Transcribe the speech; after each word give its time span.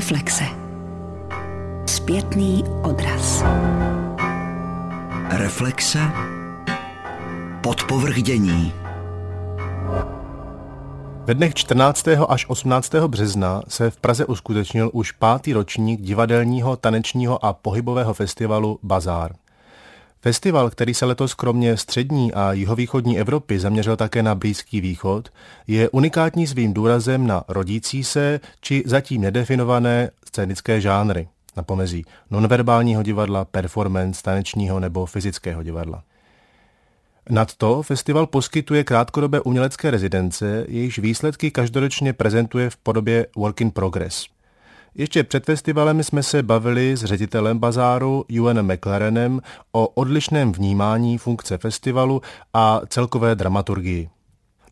Reflexe. 0.00 0.44
Zpětný 1.86 2.64
odraz. 2.82 3.44
Reflexe. 5.30 5.98
Podpovrchdění. 7.62 8.72
Ve 11.24 11.34
dnech 11.34 11.54
14. 11.54 12.08
až 12.28 12.46
18. 12.48 12.94
března 12.94 13.62
se 13.68 13.90
v 13.90 13.96
Praze 13.96 14.26
uskutečnil 14.26 14.90
už 14.92 15.12
pátý 15.12 15.52
ročník 15.52 16.00
divadelního, 16.00 16.76
tanečního 16.76 17.44
a 17.44 17.52
pohybového 17.52 18.14
festivalu 18.14 18.78
Bazár. 18.82 19.32
Festival, 20.22 20.70
který 20.70 20.94
se 20.94 21.04
letos 21.04 21.34
kromě 21.34 21.76
střední 21.76 22.32
a 22.32 22.52
jihovýchodní 22.52 23.18
Evropy 23.18 23.60
zaměřil 23.60 23.96
také 23.96 24.22
na 24.22 24.34
Blízký 24.34 24.80
východ, 24.80 25.28
je 25.66 25.88
unikátní 25.88 26.46
svým 26.46 26.74
důrazem 26.74 27.26
na 27.26 27.44
rodící 27.48 28.04
se 28.04 28.40
či 28.60 28.82
zatím 28.86 29.22
nedefinované 29.22 30.10
scénické 30.26 30.80
žánry 30.80 31.28
na 31.56 31.62
pomezí 31.62 32.04
nonverbálního 32.30 33.02
divadla, 33.02 33.44
performance, 33.44 34.22
tanečního 34.22 34.80
nebo 34.80 35.06
fyzického 35.06 35.62
divadla. 35.62 36.02
Nadto 37.30 37.82
festival 37.82 38.26
poskytuje 38.26 38.84
krátkodobé 38.84 39.40
umělecké 39.40 39.90
rezidence, 39.90 40.64
jejichž 40.68 40.98
výsledky 40.98 41.50
každoročně 41.50 42.12
prezentuje 42.12 42.70
v 42.70 42.76
podobě 42.76 43.26
Work 43.36 43.60
in 43.60 43.70
Progress– 43.70 44.26
ještě 45.00 45.24
před 45.24 45.46
festivalem 45.46 46.02
jsme 46.02 46.22
se 46.22 46.42
bavili 46.42 46.96
s 46.96 47.04
ředitelem 47.04 47.58
bazáru 47.58 48.24
Juanem 48.28 48.72
McLarenem 48.72 49.40
o 49.72 49.88
odlišném 49.88 50.52
vnímání 50.52 51.18
funkce 51.18 51.58
festivalu 51.58 52.22
a 52.54 52.80
celkové 52.88 53.34
dramaturgii. 53.34 54.08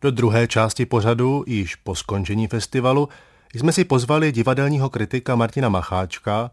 Do 0.01 0.11
druhé 0.11 0.47
části 0.47 0.85
pořadu, 0.85 1.43
již 1.47 1.75
po 1.75 1.95
skončení 1.95 2.47
festivalu, 2.47 3.09
jsme 3.53 3.71
si 3.71 3.85
pozvali 3.85 4.31
divadelního 4.31 4.89
kritika 4.89 5.35
Martina 5.35 5.69
Macháčka, 5.69 6.51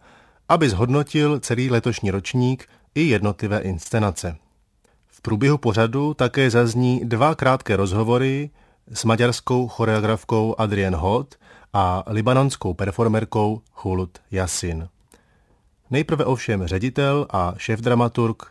aby 0.49 0.69
zhodnotil 0.69 1.41
celý 1.41 1.71
letošní 1.71 2.11
ročník 2.11 2.69
i 2.95 3.03
jednotlivé 3.03 3.59
inscenace. 3.59 4.37
V 5.07 5.21
průběhu 5.21 5.59
pořadu 5.59 6.15
také 6.15 6.51
zazní 6.51 7.01
dva 7.05 7.35
krátké 7.35 7.77
rozhovory 7.77 8.51
s 8.93 9.05
maďarskou 9.05 9.69
choreografkou 9.69 10.55
Adrienne 10.59 10.97
Hot 10.97 11.35
a 11.79 12.05
libanonskou 12.07 12.75
performerkou 12.75 13.61
Hulut 13.73 14.19
Yasin. 14.31 14.89
Nejprve 15.91 16.25
ovšem 16.25 16.67
ředitel 16.67 17.27
a 17.31 17.55
šéf-dramaturg 17.57 18.43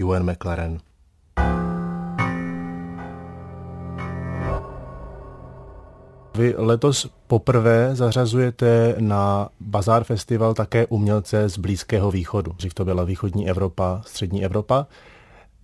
Ewan 0.00 0.30
McLaren. 0.30 0.78
Vy 6.34 6.54
letos 6.56 7.10
poprvé 7.26 7.96
zařazujete 7.96 8.94
na 8.98 9.48
Bazar 9.60 10.04
Festival 10.04 10.54
také 10.54 10.86
umělce 10.86 11.48
z 11.48 11.58
Blízkého 11.58 12.10
východu. 12.10 12.52
Dřív 12.52 12.74
to 12.74 12.84
byla 12.84 13.04
východní 13.04 13.48
Evropa, 13.48 14.02
střední 14.06 14.44
Evropa. 14.44 14.86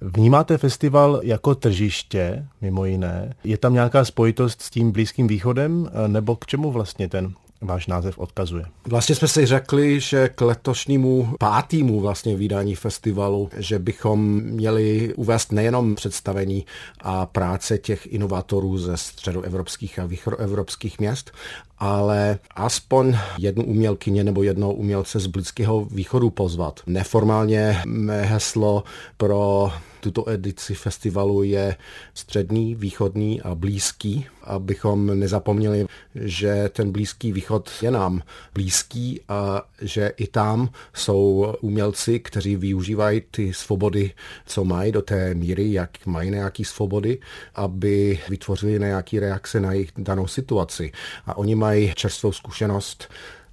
Vnímáte 0.01 0.59
festival 0.59 1.21
jako 1.23 1.55
tržiště, 1.55 2.47
mimo 2.61 2.85
jiné? 2.85 3.35
Je 3.45 3.59
tam 3.59 3.75
nějaká 3.75 4.05
spojitost 4.05 4.63
s 4.63 4.71
tím 4.71 4.93
Blízkým 4.93 5.27
východem, 5.27 5.91
nebo 6.07 6.37
k 6.37 6.47
čemu 6.47 6.73
vlastně 6.73 7.09
ten 7.09 7.35
váš 7.61 7.87
název 7.87 8.19
odkazuje. 8.19 8.65
Vlastně 8.89 9.15
jsme 9.15 9.29
si 9.29 9.47
řekli, 9.47 10.01
že 10.01 10.29
k 10.29 10.41
letošnímu 10.41 11.35
pátému 11.39 12.01
vlastně 12.01 12.37
vydání 12.37 12.75
festivalu, 12.75 13.51
že 13.57 13.79
bychom 13.79 14.41
měli 14.41 15.15
uvést 15.15 15.53
nejenom 15.53 15.95
představení 15.95 16.67
a 17.01 17.27
práce 17.27 17.79
těch 17.79 18.07
inovátorů 18.07 18.79
ze 18.79 18.97
středoevropských 18.97 19.99
a 19.99 20.07
východoevropských 20.07 20.99
měst, 20.99 21.33
ale 21.79 22.39
aspoň 22.55 23.17
jednu 23.39 23.65
umělkyně 23.65 24.25
nebo 24.25 24.43
jednoho 24.43 24.73
umělce 24.73 25.21
z 25.21 25.27
Blízkého 25.27 25.85
východu 25.85 26.31
pozvat. 26.31 26.81
Neformálně 26.87 27.83
mé 27.87 28.23
heslo 28.23 28.85
pro 29.17 29.73
tuto 30.01 30.31
edici 30.31 30.75
festivalu 30.75 31.43
je 31.43 31.77
střední, 32.15 32.75
východní 32.75 33.43
a 33.43 33.55
blízký, 33.55 34.27
abychom 34.43 35.19
nezapomněli, 35.19 35.87
že 36.15 36.71
ten 36.73 36.93
blízký 36.93 37.33
východ 37.33 37.71
je 37.83 37.91
nám 37.91 38.23
blízký 38.55 39.21
a 39.29 39.63
že 39.83 40.13
i 40.17 40.27
tam 40.27 40.69
jsou 40.95 41.55
umělci, 41.61 42.21
kteří 42.21 42.57
využívají 42.57 43.23
ty 43.31 43.53
svobody, 43.53 44.13
co 44.47 44.65
mají 44.65 44.93
do 44.93 45.03
té 45.03 45.35
míry, 45.35 45.73
jak 45.73 46.07
mají 46.07 46.31
nějaké 46.31 46.65
svobody, 46.65 47.19
aby 47.55 48.19
vytvořili 48.29 48.79
nějaké 48.79 49.21
reakce 49.21 49.61
na 49.61 49.73
jejich 49.73 49.91
danou 49.99 50.27
situaci. 50.27 50.93
A 51.27 51.37
oni 51.37 51.55
mají 51.55 51.66
čerstvou 51.95 52.33
zkušenost 52.33 53.09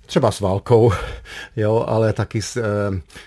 třeba 0.06 0.32
s 0.32 0.40
válkou, 0.40 0.92
jo, 1.56 1.86
ale 1.88 2.14
taky 2.14 2.42
s 2.42 2.58
e, 2.58 2.64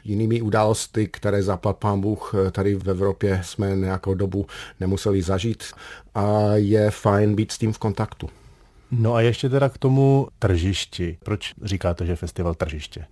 jinými 0.04 0.42
události, 0.42 1.08
které 1.08 1.42
zaplat 1.42 1.76
pán 1.76 2.00
Bůh 2.00 2.34
eh, 2.34 2.50
tady 2.50 2.74
v 2.74 2.90
Evropě 2.90 3.40
jsme 3.44 3.76
nějakou 3.76 4.14
dobu 4.14 4.46
nemuseli 4.80 5.22
zažít 5.22 5.64
a 6.14 6.50
je 6.54 6.90
fajn 6.90 7.34
být 7.34 7.52
s 7.52 7.58
tím 7.58 7.72
v 7.72 7.78
kontaktu. 7.78 8.28
No 8.90 9.14
a 9.14 9.20
ještě 9.20 9.48
teda 9.48 9.68
k 9.68 9.78
tomu 9.78 10.28
tržišti. 10.38 11.18
Proč 11.24 11.54
říkáte, 11.62 12.06
že 12.06 12.16
festival 12.16 12.54
tržiště? 12.54 13.04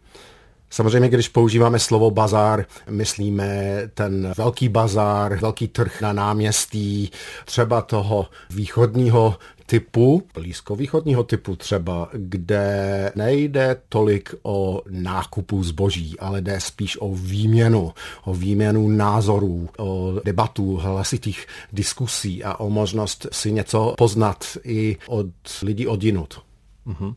Samozřejmě, 0.74 1.08
když 1.08 1.28
používáme 1.28 1.78
slovo 1.78 2.10
bazár, 2.10 2.66
myslíme 2.90 3.80
ten 3.94 4.32
velký 4.36 4.68
bazár, 4.68 5.38
velký 5.40 5.68
trh 5.68 6.00
na 6.00 6.12
náměstí, 6.12 7.10
třeba 7.44 7.82
toho 7.82 8.26
východního 8.50 9.36
typu, 9.66 10.22
blízkovýchodního 10.34 11.24
typu 11.24 11.56
třeba, 11.56 12.08
kde 12.12 13.12
nejde 13.14 13.76
tolik 13.88 14.34
o 14.42 14.82
nákupu 14.90 15.64
zboží, 15.64 16.18
ale 16.18 16.40
jde 16.40 16.60
spíš 16.60 16.96
o 17.00 17.14
výměnu, 17.14 17.92
o 18.24 18.34
výměnu 18.34 18.88
názorů, 18.88 19.68
o 19.78 20.12
debatu, 20.24 20.76
hlasitých 20.76 21.46
diskusí 21.72 22.44
a 22.44 22.60
o 22.60 22.70
možnost 22.70 23.26
si 23.32 23.52
něco 23.52 23.94
poznat 23.98 24.44
i 24.64 24.96
od 25.08 25.26
lidí 25.62 25.86
odinut. 25.86 26.40
Mm-hmm. 26.86 27.14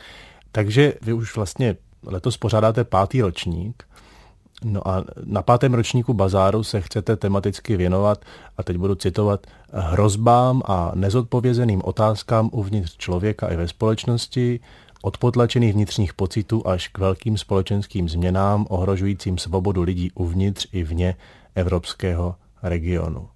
Takže 0.51 0.93
vy 1.01 1.13
už 1.13 1.35
vlastně 1.35 1.75
letos 2.03 2.37
pořádáte 2.37 2.83
pátý 2.83 3.21
ročník. 3.21 3.86
No 4.65 4.87
a 4.87 5.03
na 5.25 5.41
pátém 5.41 5.73
ročníku 5.73 6.13
bazáru 6.13 6.63
se 6.63 6.81
chcete 6.81 7.15
tematicky 7.15 7.77
věnovat, 7.77 8.25
a 8.57 8.63
teď 8.63 8.77
budu 8.77 8.95
citovat, 8.95 9.47
hrozbám 9.71 10.61
a 10.65 10.91
nezodpovězeným 10.95 11.81
otázkám 11.83 12.49
uvnitř 12.53 12.97
člověka 12.97 13.47
i 13.47 13.55
ve 13.55 13.67
společnosti, 13.67 14.59
od 15.01 15.17
potlačených 15.17 15.73
vnitřních 15.73 16.13
pocitů 16.13 16.67
až 16.67 16.87
k 16.87 16.97
velkým 16.97 17.37
společenským 17.37 18.09
změnám 18.09 18.65
ohrožujícím 18.69 19.37
svobodu 19.37 19.81
lidí 19.81 20.11
uvnitř 20.11 20.67
i 20.71 20.83
vně 20.83 21.15
evropského 21.55 22.35
regionu. 22.63 23.29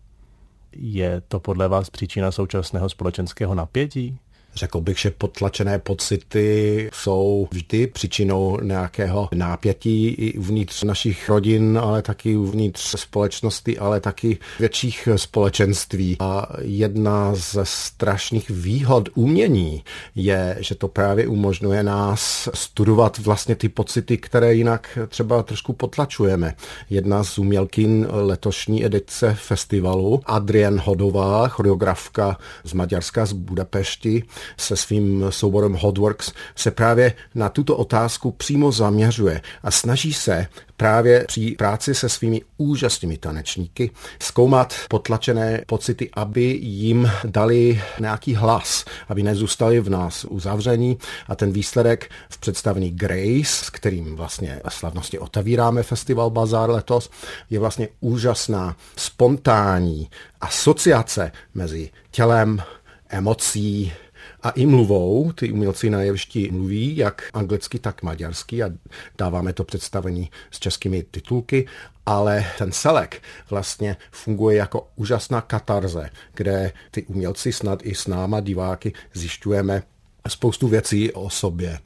Je 0.72 1.22
to 1.28 1.40
podle 1.40 1.68
vás 1.68 1.90
příčina 1.90 2.32
současného 2.32 2.90
společenského 2.90 3.56
napětí? 3.56 4.20
Řekl 4.56 4.82
bych, 4.82 5.00
že 5.00 5.12
potlačené 5.12 5.80
pocity 5.80 6.90
jsou 6.94 7.48
vždy 7.52 7.88
příčinou 7.88 8.60
nějakého 8.62 9.30
nápětí 9.34 10.08
i 10.08 10.38
uvnitř 10.38 10.84
našich 10.84 11.30
rodin, 11.30 11.80
ale 11.84 12.02
taky 12.02 12.36
uvnitř 12.36 12.96
společnosti, 13.00 13.78
ale 13.78 14.00
taky 14.00 14.38
větších 14.60 15.08
společenství. 15.16 16.18
A 16.20 16.48
jedna 16.60 17.36
ze 17.36 17.62
strašných 17.64 18.50
výhod 18.50 19.10
umění 19.16 19.84
je, 20.16 20.58
že 20.60 20.76
to 20.76 20.88
právě 20.88 21.28
umožňuje 21.28 21.84
nás 21.84 22.50
studovat 22.54 23.18
vlastně 23.18 23.56
ty 23.56 23.70
pocity, 23.70 24.18
které 24.18 24.54
jinak 24.54 25.00
třeba 25.08 25.44
trošku 25.44 25.74
potlačujeme. 25.74 26.56
Jedna 26.90 27.24
z 27.24 27.38
umělkin 27.38 28.08
letošní 28.10 28.86
edice 28.86 29.38
festivalu, 29.40 30.22
Adrian 30.26 30.82
Hodová, 30.84 31.48
choreografka 31.48 32.38
z 32.64 32.74
Maďarska, 32.74 33.26
z 33.26 33.34
Budapešti, 33.34 34.24
se 34.58 34.76
svým 34.76 35.26
souborem 35.30 35.74
Hotworks 35.74 36.32
se 36.56 36.72
právě 36.72 37.14
na 37.36 37.50
tuto 37.50 37.78
otázku 37.78 38.32
přímo 38.32 38.72
zaměřuje 38.72 39.42
a 39.64 39.72
snaží 39.72 40.14
se 40.14 40.48
právě 40.82 41.26
při 41.28 41.56
práci 41.58 41.96
se 41.96 42.10
svými 42.10 42.42
úžasnými 42.58 43.18
tanečníky 43.18 43.92
zkoumat 44.20 44.76
potlačené 44.90 45.64
pocity, 45.68 46.10
aby 46.14 46.44
jim 46.62 47.12
dali 47.26 47.82
nějaký 48.00 48.36
hlas, 48.36 48.86
aby 49.10 49.24
nezůstali 49.24 49.80
v 49.80 49.90
nás 49.90 50.26
uzavření. 50.26 50.98
A 51.28 51.36
ten 51.36 51.52
výsledek 51.52 52.12
v 52.30 52.38
představení 52.38 52.92
Grace, 52.92 53.66
s 53.66 53.70
kterým 53.70 54.16
vlastně 54.16 54.62
slavnostně 54.70 55.20
otevíráme 55.20 55.84
festival 55.84 56.30
Bazar 56.30 56.70
letos, 56.70 57.10
je 57.50 57.60
vlastně 57.60 57.88
úžasná, 58.00 58.76
spontánní 58.98 60.10
asociace 60.42 61.32
mezi 61.54 61.90
tělem, 62.12 62.64
emocí, 63.10 63.94
a 64.44 64.50
i 64.50 64.66
mluvou. 64.66 65.32
Ty 65.32 65.52
umělci 65.52 65.90
na 65.90 66.02
jevišti 66.02 66.52
mluví 66.52 66.98
jak 66.98 67.30
anglicky, 67.34 67.80
tak 67.80 68.04
maďarsky 68.04 68.64
a 68.64 68.70
dáváme 69.18 69.54
to 69.54 69.64
představení 69.64 70.32
s 70.52 70.60
českými 70.60 71.04
titulky, 71.04 71.68
ale 72.06 72.46
ten 72.58 72.72
celek 72.72 73.22
vlastně 73.50 73.98
funguje 74.12 74.58
jako 74.58 74.88
úžasná 74.96 75.42
katarze, 75.42 76.10
kde 76.34 76.72
ty 76.92 77.04
umělci 77.04 77.54
snad 77.54 77.80
i 77.84 77.96
s 77.96 78.08
náma 78.08 78.40
diváky 78.40 78.94
zjišťujeme 79.14 79.84
spoustu 80.28 80.68
věcí 80.68 81.12
o 81.12 81.30
sobě. 81.30 81.80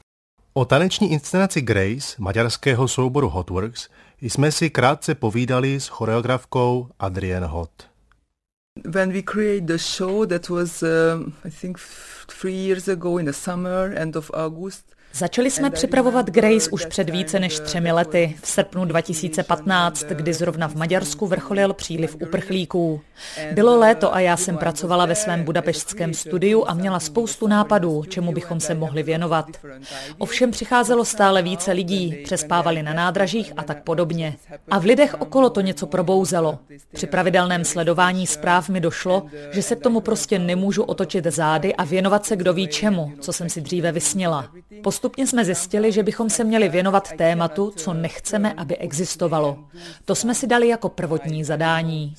O 0.54 0.64
taneční 0.64 1.12
inscenaci 1.12 1.60
Grace 1.60 2.16
maďarského 2.18 2.88
souboru 2.88 3.28
Hotworks 3.28 3.88
jsme 4.20 4.52
si 4.52 4.70
krátce 4.70 5.14
povídali 5.14 5.80
s 5.80 5.88
choreografkou 5.88 6.88
Adrienne 6.98 7.46
Hot. 7.46 7.70
When 8.84 9.12
we 9.12 9.22
create 9.22 9.66
the 9.66 9.78
show, 9.78 10.26
that 10.26 10.48
was, 10.48 10.82
uh, 10.82 10.88
I 11.44 11.50
think, 11.50 11.78
three 12.28 12.54
years 12.54 12.88
ago 12.88 13.18
in 13.18 13.26
the 13.26 13.32
summer, 13.32 13.92
end 13.92 14.16
of 14.16 14.30
August, 14.34 14.95
Začali 15.18 15.50
jsme 15.50 15.70
připravovat 15.70 16.30
Grace 16.30 16.70
už 16.70 16.86
před 16.86 17.10
více 17.10 17.40
než 17.40 17.60
třemi 17.60 17.92
lety, 17.92 18.36
v 18.42 18.48
srpnu 18.48 18.84
2015, 18.84 20.04
kdy 20.04 20.32
zrovna 20.32 20.68
v 20.68 20.74
Maďarsku 20.74 21.26
vrcholil 21.26 21.72
příliv 21.72 22.16
uprchlíků. 22.22 23.00
Bylo 23.52 23.78
léto 23.78 24.14
a 24.14 24.20
já 24.20 24.36
jsem 24.36 24.56
pracovala 24.56 25.06
ve 25.06 25.14
svém 25.14 25.44
budapešťském 25.44 26.14
studiu 26.14 26.64
a 26.68 26.74
měla 26.74 27.00
spoustu 27.00 27.46
nápadů, 27.46 28.04
čemu 28.08 28.32
bychom 28.32 28.60
se 28.60 28.74
mohli 28.74 29.02
věnovat. 29.02 29.46
Ovšem 30.18 30.50
přicházelo 30.50 31.04
stále 31.04 31.42
více 31.42 31.72
lidí, 31.72 32.16
přespávali 32.24 32.82
na 32.82 32.94
nádražích 32.94 33.52
a 33.56 33.62
tak 33.62 33.82
podobně. 33.82 34.36
A 34.70 34.78
v 34.78 34.84
lidech 34.84 35.14
okolo 35.18 35.50
to 35.50 35.60
něco 35.60 35.86
probouzelo. 35.86 36.58
Při 36.94 37.06
pravidelném 37.06 37.64
sledování 37.64 38.26
zpráv 38.26 38.68
mi 38.68 38.80
došlo, 38.80 39.26
že 39.52 39.62
se 39.62 39.76
k 39.76 39.82
tomu 39.82 40.00
prostě 40.00 40.38
nemůžu 40.38 40.82
otočit 40.82 41.26
zády 41.26 41.74
a 41.74 41.84
věnovat 41.84 42.26
se 42.26 42.36
kdo 42.36 42.52
ví 42.52 42.68
čemu, 42.68 43.12
co 43.20 43.32
jsem 43.32 43.48
si 43.48 43.60
dříve 43.60 43.92
vysnila. 43.92 44.48
Postupně 45.06 45.26
jsme 45.26 45.44
zjistili, 45.44 45.92
že 45.92 46.02
bychom 46.02 46.30
se 46.30 46.44
měli 46.44 46.68
věnovat 46.68 47.12
tématu, 47.12 47.72
co 47.76 47.94
nechceme, 47.94 48.52
aby 48.52 48.76
existovalo. 48.76 49.58
To 50.04 50.14
jsme 50.14 50.34
si 50.34 50.46
dali 50.46 50.68
jako 50.68 50.88
prvotní 50.88 51.44
zadání. 51.44 52.14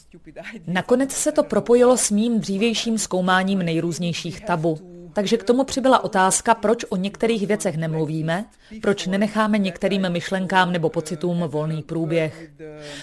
Nakonec 0.68 1.12
se 1.12 1.31
to 1.31 1.44
propojilo 1.44 1.98
s 1.98 2.12
mým 2.12 2.39
dřívějším 2.39 2.98
zkoumáním 2.98 3.60
nejrůznějších 3.60 4.42
tabu. 4.42 4.80
Takže 5.13 5.38
k 5.38 5.44
tomu 5.44 5.63
přibyla 5.63 6.04
otázka, 6.04 6.56
proč 6.56 6.86
o 6.89 6.95
některých 6.95 7.48
věcech 7.48 7.78
nemluvíme, 7.78 8.45
proč 8.81 9.07
nenecháme 9.07 9.57
některým 9.57 10.10
myšlenkám 10.10 10.72
nebo 10.72 10.90
pocitům 10.90 11.40
volný 11.48 11.83
průběh, 11.83 12.51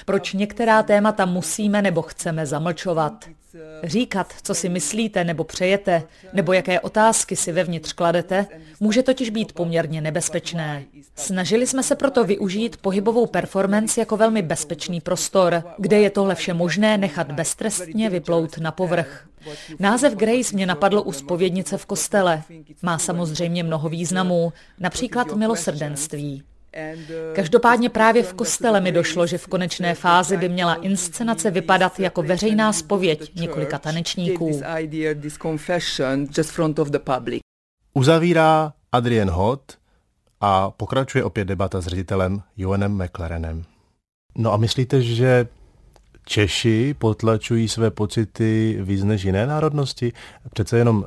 proč 0.04 0.32
některá 0.32 0.82
témata 0.82 1.26
musíme 1.26 1.82
nebo 1.82 2.02
chceme 2.02 2.46
zamlčovat. 2.46 3.24
Říkat, 3.82 4.32
co 4.42 4.54
si 4.54 4.68
myslíte 4.68 5.24
nebo 5.24 5.44
přejete, 5.44 6.02
nebo 6.32 6.52
jaké 6.52 6.80
otázky 6.80 7.36
si 7.36 7.52
vevnitř 7.52 7.92
kladete, 7.92 8.46
může 8.80 9.02
totiž 9.02 9.30
být 9.30 9.52
poměrně 9.52 10.00
nebezpečné. 10.00 10.84
Snažili 11.16 11.66
jsme 11.66 11.82
se 11.82 11.96
proto 11.96 12.24
využít 12.24 12.76
pohybovou 12.76 13.26
performance 13.26 14.00
jako 14.00 14.16
velmi 14.16 14.42
bezpečný 14.42 15.00
prostor, 15.00 15.62
kde 15.78 16.00
je 16.00 16.10
tohle 16.10 16.34
vše 16.34 16.54
možné 16.54 16.98
nechat 16.98 17.32
beztrestně 17.32 18.10
vyplout 18.10 18.58
na 18.58 18.72
povrch. 18.72 19.26
Název 19.78 20.14
Grace 20.14 20.54
mě 20.54 20.66
napadlo 20.66 21.02
u 21.02 21.12
spovědnice 21.12 21.78
v 21.78 21.86
kostele. 21.86 22.42
Má 22.82 22.98
samozřejmě 22.98 23.62
mnoho 23.62 23.88
významů, 23.88 24.52
například 24.78 25.32
milosrdenství. 25.32 26.42
Každopádně 27.34 27.88
právě 27.90 28.22
v 28.22 28.34
kostele 28.34 28.80
mi 28.80 28.92
došlo, 28.92 29.26
že 29.26 29.38
v 29.38 29.46
konečné 29.46 29.94
fázi 29.94 30.36
by 30.36 30.48
měla 30.48 30.74
inscenace 30.74 31.50
vypadat 31.50 32.00
jako 32.00 32.22
veřejná 32.22 32.72
spověď 32.72 33.34
několika 33.34 33.78
tanečníků. 33.78 34.60
Uzavírá 37.94 38.72
Adrian 38.92 39.30
Hot 39.30 39.78
a 40.40 40.70
pokračuje 40.70 41.24
opět 41.24 41.44
debata 41.44 41.80
s 41.80 41.86
ředitelem 41.86 42.42
Joanem 42.56 43.02
McLarenem. 43.04 43.64
No 44.36 44.52
a 44.52 44.56
myslíte, 44.56 45.02
že 45.02 45.46
Češi 46.26 46.94
potlačují 46.98 47.68
své 47.68 47.90
pocity 47.90 48.78
víc 48.82 49.04
než 49.04 49.24
jiné 49.24 49.46
národnosti? 49.46 50.12
Přece 50.52 50.78
jenom 50.78 51.04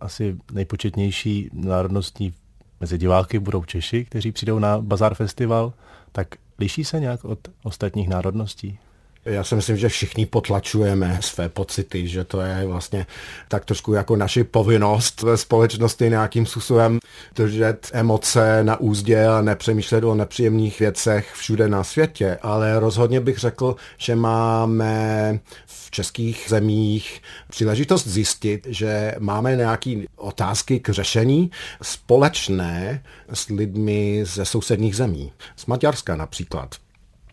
asi 0.00 0.36
nejpočetnější 0.52 1.50
národností 1.52 2.34
mezi 2.80 2.98
diváky 2.98 3.38
budou 3.38 3.64
Češi, 3.64 4.04
kteří 4.04 4.32
přijdou 4.32 4.58
na 4.58 4.78
Bazar 4.80 5.14
Festival, 5.14 5.72
tak 6.12 6.28
liší 6.58 6.84
se 6.84 7.00
nějak 7.00 7.24
od 7.24 7.38
ostatních 7.62 8.08
národností? 8.08 8.78
Já 9.26 9.44
si 9.44 9.54
myslím, 9.54 9.76
že 9.76 9.88
všichni 9.88 10.26
potlačujeme 10.26 11.18
své 11.20 11.48
pocity, 11.48 12.08
že 12.08 12.24
to 12.24 12.40
je 12.40 12.66
vlastně 12.66 13.06
tak 13.48 13.64
trošku 13.64 13.92
jako 13.92 14.16
naši 14.16 14.44
povinnost 14.44 15.22
ve 15.22 15.36
společnosti 15.36 16.10
nějakým 16.10 16.46
způsobem 16.46 16.98
držet 17.34 17.90
emoce 17.92 18.64
na 18.64 18.80
úzdě 18.80 19.26
a 19.26 19.40
nepřemýšlet 19.40 20.04
o 20.04 20.14
nepříjemných 20.14 20.80
věcech 20.80 21.32
všude 21.34 21.68
na 21.68 21.84
světě. 21.84 22.38
Ale 22.42 22.80
rozhodně 22.80 23.20
bych 23.20 23.38
řekl, 23.38 23.76
že 23.96 24.16
máme 24.16 25.38
v 25.66 25.90
českých 25.90 26.46
zemích 26.48 27.22
příležitost 27.50 28.06
zjistit, 28.06 28.66
že 28.70 29.14
máme 29.18 29.56
nějaké 29.56 29.96
otázky 30.16 30.80
k 30.80 30.90
řešení 30.90 31.50
společné 31.82 33.02
s 33.32 33.48
lidmi 33.48 34.20
ze 34.24 34.44
sousedních 34.44 34.96
zemí. 34.96 35.32
Z 35.56 35.66
Maďarska 35.66 36.16
například. 36.16 36.85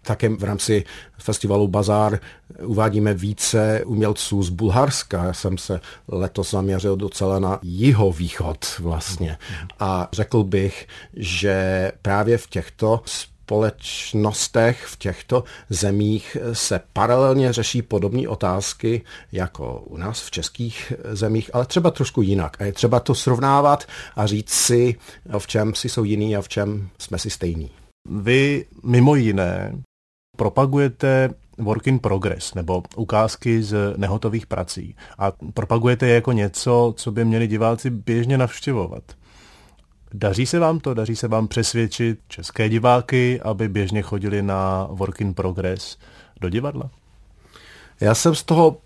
Také 0.04 0.30
v 0.30 0.44
rámci 0.44 0.84
festivalu 1.18 1.68
Bazar 1.68 2.20
uvádíme 2.64 3.14
více 3.14 3.84
umělců 3.86 4.44
z 4.44 4.50
Bulharska. 4.50 5.24
Já 5.24 5.34
jsem 5.34 5.58
se 5.58 5.80
letos 6.08 6.52
zaměřil 6.52 6.96
docela 6.96 7.40
na 7.40 7.60
jihovýchod 7.62 8.66
vlastně. 8.80 9.38
A 9.80 10.10
řekl 10.14 10.44
bych, 10.44 10.88
že 11.14 11.92
právě 12.02 12.38
v 12.38 12.48
těchto 12.48 13.02
společnostech 13.06 14.86
v 14.86 14.98
těchto 14.98 15.44
zemích 15.70 16.38
se 16.54 16.82
paralelně 16.94 17.54
řeší 17.54 17.82
podobné 17.82 18.28
otázky 18.28 19.02
jako 19.32 19.84
u 19.86 19.98
nás 19.98 20.22
v 20.22 20.32
českých 20.32 20.94
zemích, 21.12 21.50
ale 21.54 21.66
třeba 21.66 21.92
trošku 21.92 22.22
jinak. 22.22 22.62
A 22.62 22.64
je 22.64 22.74
třeba 22.74 23.00
to 23.00 23.16
srovnávat 23.16 23.86
a 24.16 24.26
říct 24.26 24.54
si, 24.54 24.96
v 25.38 25.48
čem 25.48 25.74
si 25.76 25.90
jsou 25.90 26.04
jiný 26.04 26.36
a 26.36 26.42
v 26.42 26.50
čem 26.50 26.90
jsme 27.00 27.20
si 27.20 27.30
stejní. 27.30 27.72
Vy 28.10 28.66
mimo 28.84 29.16
jiné 29.16 29.74
propagujete 30.38 31.30
work 31.58 31.88
in 31.88 32.00
progress 32.00 32.54
nebo 32.54 32.84
ukázky 32.96 33.64
z 33.64 33.94
nehotových 33.98 34.48
prací 34.48 34.96
a 35.18 35.32
propagujete 35.54 36.08
je 36.08 36.16
jako 36.16 36.32
něco, 36.32 36.94
co 36.98 37.12
by 37.12 37.26
měli 37.26 37.48
diváci 37.48 37.90
běžně 37.90 38.38
navštěvovat. 38.38 39.04
Daří 40.14 40.46
se 40.46 40.60
vám 40.60 40.80
to? 40.80 40.94
Daří 40.94 41.16
se 41.16 41.28
vám 41.28 41.48
přesvědčit 41.48 42.20
české 42.28 42.70
diváky, 42.70 43.42
aby 43.42 43.70
běžně 43.70 44.02
chodili 44.02 44.42
na 44.42 44.88
work 44.92 45.22
in 45.22 45.34
progress 45.34 45.98
do 46.42 46.50
divadla? 46.50 46.90
Já 48.02 48.16
jsem 48.16 48.36
z 48.36 48.44
toho 48.44 48.78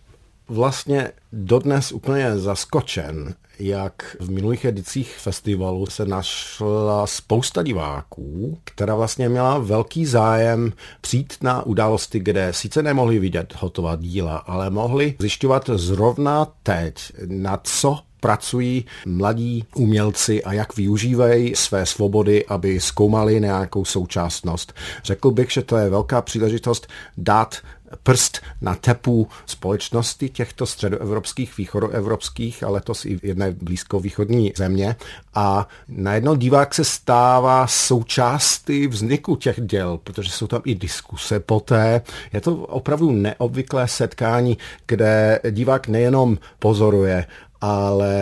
vlastně 0.48 1.12
dodnes 1.34 1.92
úplně 1.92 2.38
zaskočen, 2.38 3.36
jak 3.60 4.18
v 4.20 4.32
minulých 4.32 4.66
edicích 4.66 5.18
festivalu 5.18 5.86
se 5.86 6.06
našla 6.06 7.08
spousta 7.08 7.64
diváků, 7.64 8.58
která 8.64 8.96
vlastně 8.96 9.30
měla 9.30 9.58
velký 9.58 10.06
zájem 10.06 10.74
přijít 11.02 11.34
na 11.42 11.66
události, 11.66 12.20
kde 12.20 12.54
sice 12.54 12.84
nemohli 12.84 13.20
vidět 13.20 13.54
hotová 13.60 13.96
díla, 13.96 14.38
ale 14.38 14.70
mohli 14.70 15.16
zjišťovat 15.20 15.70
zrovna 15.76 16.48
teď, 16.64 17.12
na 17.26 17.60
co 17.64 18.00
pracují 18.20 18.86
mladí 19.06 19.66
umělci 19.76 20.44
a 20.44 20.54
jak 20.54 20.76
využívají 20.76 21.56
své 21.56 21.86
svobody, 21.86 22.46
aby 22.46 22.80
zkoumali 22.80 23.42
nějakou 23.42 23.86
součástnost. 23.86 24.74
Řekl 25.04 25.32
bych, 25.32 25.52
že 25.52 25.62
to 25.62 25.78
je 25.78 25.90
velká 25.90 26.22
příležitost 26.22 26.88
dát 27.18 27.56
prst 28.04 28.40
na 28.62 28.76
tepu 28.76 29.28
společnosti 29.46 30.30
těchto 30.30 30.66
středoevropských, 30.66 31.58
východoevropských 31.58 32.64
a 32.64 32.70
letos 32.70 33.06
i 33.06 33.20
jedné 33.24 33.52
blízkovýchodní 33.52 34.54
země. 34.58 34.96
A 35.36 35.68
najednou 35.88 36.36
divák 36.36 36.74
se 36.74 36.84
stává 36.84 37.68
součástí 37.68 38.88
vzniku 38.88 39.36
těch 39.36 39.62
děl, 39.62 40.00
protože 40.04 40.32
jsou 40.32 40.48
tam 40.48 40.62
i 40.66 40.76
diskuse 40.76 41.40
poté. 41.40 42.02
Je 42.34 42.42
to 42.42 42.56
opravdu 42.56 43.12
neobvyklé 43.12 43.88
setkání, 43.88 44.58
kde 44.86 45.40
divák 45.52 45.88
nejenom 45.88 46.38
pozoruje, 46.60 47.26
ale 47.62 48.16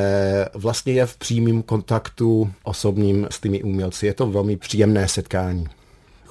vlastně 0.54 0.94
je 0.94 1.06
v 1.06 1.18
přímém 1.18 1.64
kontaktu 1.64 2.52
osobním 2.64 3.28
s 3.32 3.40
těmi 3.40 3.64
umělci. 3.64 4.06
Je 4.06 4.14
to 4.14 4.28
velmi 4.28 4.58
příjemné 4.58 5.08
setkání. 5.08 5.68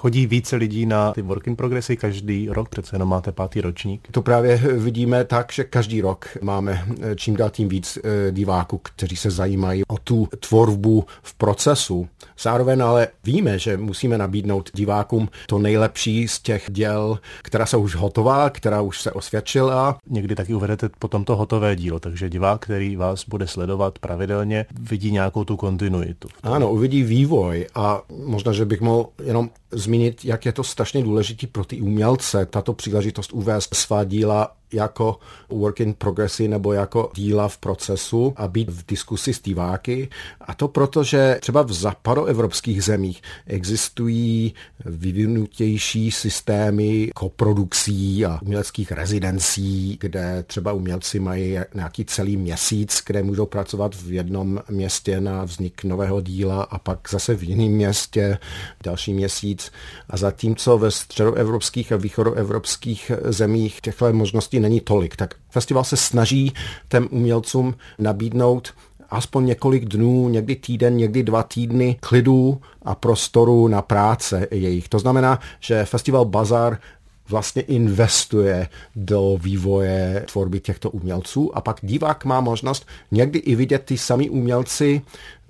Chodí 0.04 0.26
více 0.26 0.56
lidí 0.56 0.86
na 0.86 1.12
ty 1.12 1.22
work 1.22 1.46
in 1.46 1.56
progressy 1.56 1.96
každý 1.96 2.48
rok, 2.48 2.68
přece 2.68 2.94
jenom 2.94 3.08
máte 3.08 3.32
pátý 3.32 3.60
ročník. 3.60 4.08
To 4.10 4.22
právě 4.22 4.56
vidíme 4.56 5.24
tak, 5.24 5.52
že 5.52 5.64
každý 5.64 6.00
rok 6.00 6.28
máme 6.42 6.84
eh, 7.02 7.16
čím 7.16 7.36
dál 7.36 7.50
tím 7.50 7.68
víc 7.68 7.98
eh, 8.04 8.32
diváků, 8.32 8.78
kteří 8.78 9.16
se 9.16 9.30
zajímají 9.30 9.82
o 9.88 9.98
tu 9.98 10.28
tvorbu 10.40 11.04
v 11.22 11.34
procesu. 11.34 12.08
Zároveň 12.42 12.82
ale 12.82 13.08
víme, 13.24 13.58
že 13.58 13.76
musíme 13.76 14.18
nabídnout 14.18 14.70
divákům 14.74 15.28
to 15.46 15.58
nejlepší 15.58 16.28
z 16.28 16.38
těch 16.38 16.64
děl, 16.68 17.18
která 17.42 17.66
jsou 17.66 17.80
už 17.80 17.94
hotová, 17.94 18.50
která 18.50 18.80
už 18.80 19.00
se 19.00 19.12
osvědčila. 19.12 19.98
Někdy 20.10 20.34
taky 20.34 20.54
uvedete 20.54 20.88
potom 20.98 21.24
to 21.24 21.36
hotové 21.36 21.76
dílo, 21.76 22.00
takže 22.00 22.30
divák, 22.30 22.60
který 22.60 22.96
vás 22.96 23.24
bude 23.28 23.46
sledovat 23.46 23.98
pravidelně, 23.98 24.66
vidí 24.80 25.12
nějakou 25.12 25.44
tu 25.44 25.56
kontinuitu. 25.56 26.28
Ano, 26.42 26.72
uvidí 26.72 27.02
vývoj 27.02 27.66
a 27.74 28.02
možná, 28.24 28.52
že 28.52 28.64
bych 28.64 28.80
mohl 28.80 29.08
jenom 29.24 29.50
zmínit, 29.70 29.93
jak 30.24 30.46
je 30.46 30.52
to 30.52 30.64
strašně 30.64 31.02
důležité 31.02 31.46
pro 31.46 31.64
ty 31.64 31.80
umělce, 31.80 32.46
tato 32.46 32.72
příležitost 32.72 33.32
uvést 33.32 33.74
svá 33.74 34.04
díla 34.04 34.56
jako 34.74 35.18
work 35.48 35.80
in 35.80 35.94
progressy 35.94 36.48
nebo 36.48 36.72
jako 36.72 37.10
díla 37.14 37.48
v 37.48 37.58
procesu 37.58 38.32
a 38.36 38.48
být 38.48 38.70
v 38.70 38.86
diskusi 38.86 39.34
s 39.34 39.42
diváky. 39.42 40.08
A 40.40 40.54
to 40.54 40.68
proto, 40.68 41.04
že 41.04 41.38
třeba 41.40 41.62
v 41.62 41.72
západoevropských 41.72 42.84
zemích 42.84 43.22
existují 43.46 44.54
vyvinutější 44.84 46.10
systémy 46.10 47.10
koprodukcí 47.14 48.26
a 48.26 48.38
uměleckých 48.42 48.92
rezidencí, 48.92 49.96
kde 50.00 50.44
třeba 50.46 50.72
umělci 50.72 51.20
mají 51.20 51.58
nějaký 51.74 52.04
celý 52.04 52.36
měsíc, 52.36 53.02
kde 53.06 53.22
můžou 53.22 53.46
pracovat 53.46 53.94
v 53.94 54.12
jednom 54.12 54.60
městě 54.68 55.20
na 55.20 55.44
vznik 55.44 55.84
nového 55.84 56.20
díla 56.20 56.62
a 56.62 56.78
pak 56.78 56.98
zase 57.10 57.34
v 57.34 57.42
jiném 57.42 57.72
městě 57.72 58.38
další 58.84 59.14
měsíc. 59.14 59.72
A 60.10 60.16
zatímco 60.16 60.78
ve 60.78 60.90
středoevropských 60.90 61.92
a 61.92 61.96
východoevropských 61.96 63.12
zemích 63.24 63.80
těchto 63.80 64.12
možností 64.12 64.60
není 64.64 64.80
tolik, 64.80 65.16
tak 65.16 65.34
festival 65.50 65.84
se 65.84 65.96
snaží 65.96 66.52
těm 66.88 67.08
umělcům 67.10 67.74
nabídnout 67.98 68.74
aspoň 69.10 69.46
několik 69.46 69.84
dnů, 69.84 70.28
někdy 70.28 70.56
týden, 70.56 70.96
někdy 70.96 71.22
dva 71.22 71.42
týdny 71.42 71.96
klidu 72.00 72.60
a 72.82 72.94
prostoru 72.94 73.68
na 73.68 73.82
práce 73.82 74.46
jejich. 74.50 74.88
To 74.88 74.98
znamená, 74.98 75.40
že 75.60 75.84
festival 75.84 76.24
Bazar 76.24 76.78
vlastně 77.28 77.62
investuje 77.62 78.68
do 78.96 79.38
vývoje 79.42 80.24
tvorby 80.32 80.60
těchto 80.60 80.90
umělců 80.90 81.56
a 81.56 81.60
pak 81.60 81.80
divák 81.82 82.24
má 82.24 82.40
možnost 82.40 82.86
někdy 83.10 83.38
i 83.38 83.54
vidět 83.54 83.82
ty 83.84 83.98
samý 83.98 84.30
umělci 84.30 85.02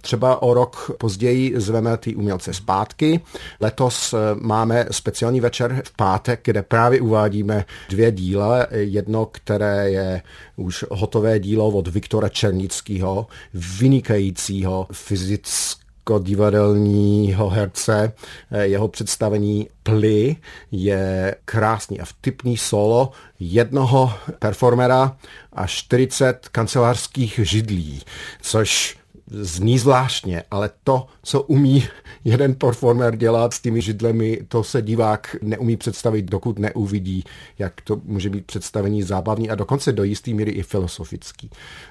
Třeba 0.04 0.42
o 0.42 0.54
rok 0.54 0.90
později 0.98 1.60
zveme 1.60 1.96
ty 1.96 2.14
umělce 2.14 2.54
zpátky. 2.54 3.20
Letos 3.60 4.12
eh, 4.12 4.16
máme 4.40 4.86
speciální 4.90 5.40
večer 5.40 5.82
v 5.84 5.96
pátek, 5.96 6.40
kde 6.44 6.62
právě 6.62 7.00
uvádíme 7.00 7.64
dvě 7.88 8.12
díla. 8.12 8.66
Jedno, 8.70 9.26
které 9.26 9.90
je 9.90 10.22
už 10.56 10.84
hotové 10.90 11.38
dílo 11.38 11.68
od 11.68 11.88
Viktora 11.88 12.28
Černického, 12.28 13.26
vynikajícího 13.54 14.86
fyzického 14.92 16.18
divadelního 16.18 17.48
herce. 17.48 18.12
Eh, 18.50 18.66
jeho 18.66 18.88
představení 18.88 19.68
Ply 19.82 20.36
je 20.72 21.34
krásný 21.44 22.00
a 22.00 22.04
vtipný 22.04 22.56
solo 22.56 23.10
jednoho 23.40 24.12
performera 24.38 25.16
a 25.52 25.66
40 25.66 26.48
kancelářských 26.48 27.40
židlí, 27.42 28.02
což 28.42 29.03
zní 29.26 29.78
zvláštně, 29.78 30.42
ale 30.50 30.70
to, 30.84 31.06
co 31.22 31.42
umí 31.42 31.84
jeden 32.24 32.54
performer 32.54 33.16
dělat 33.16 33.54
s 33.54 33.60
těmi 33.60 33.80
židlemi, 33.80 34.40
to 34.48 34.64
se 34.64 34.82
divák 34.82 35.36
neumí 35.42 35.76
představit, 35.76 36.22
dokud 36.22 36.58
neuvidí, 36.58 37.24
jak 37.58 37.80
to 37.80 38.00
může 38.04 38.30
být 38.30 38.46
představení 38.46 39.02
zábavný 39.02 39.50
a 39.50 39.54
dokonce 39.54 39.92
do 39.92 40.04
jisté 40.04 40.30
míry 40.30 40.50
i 40.50 40.62
filosofický. 40.62 41.50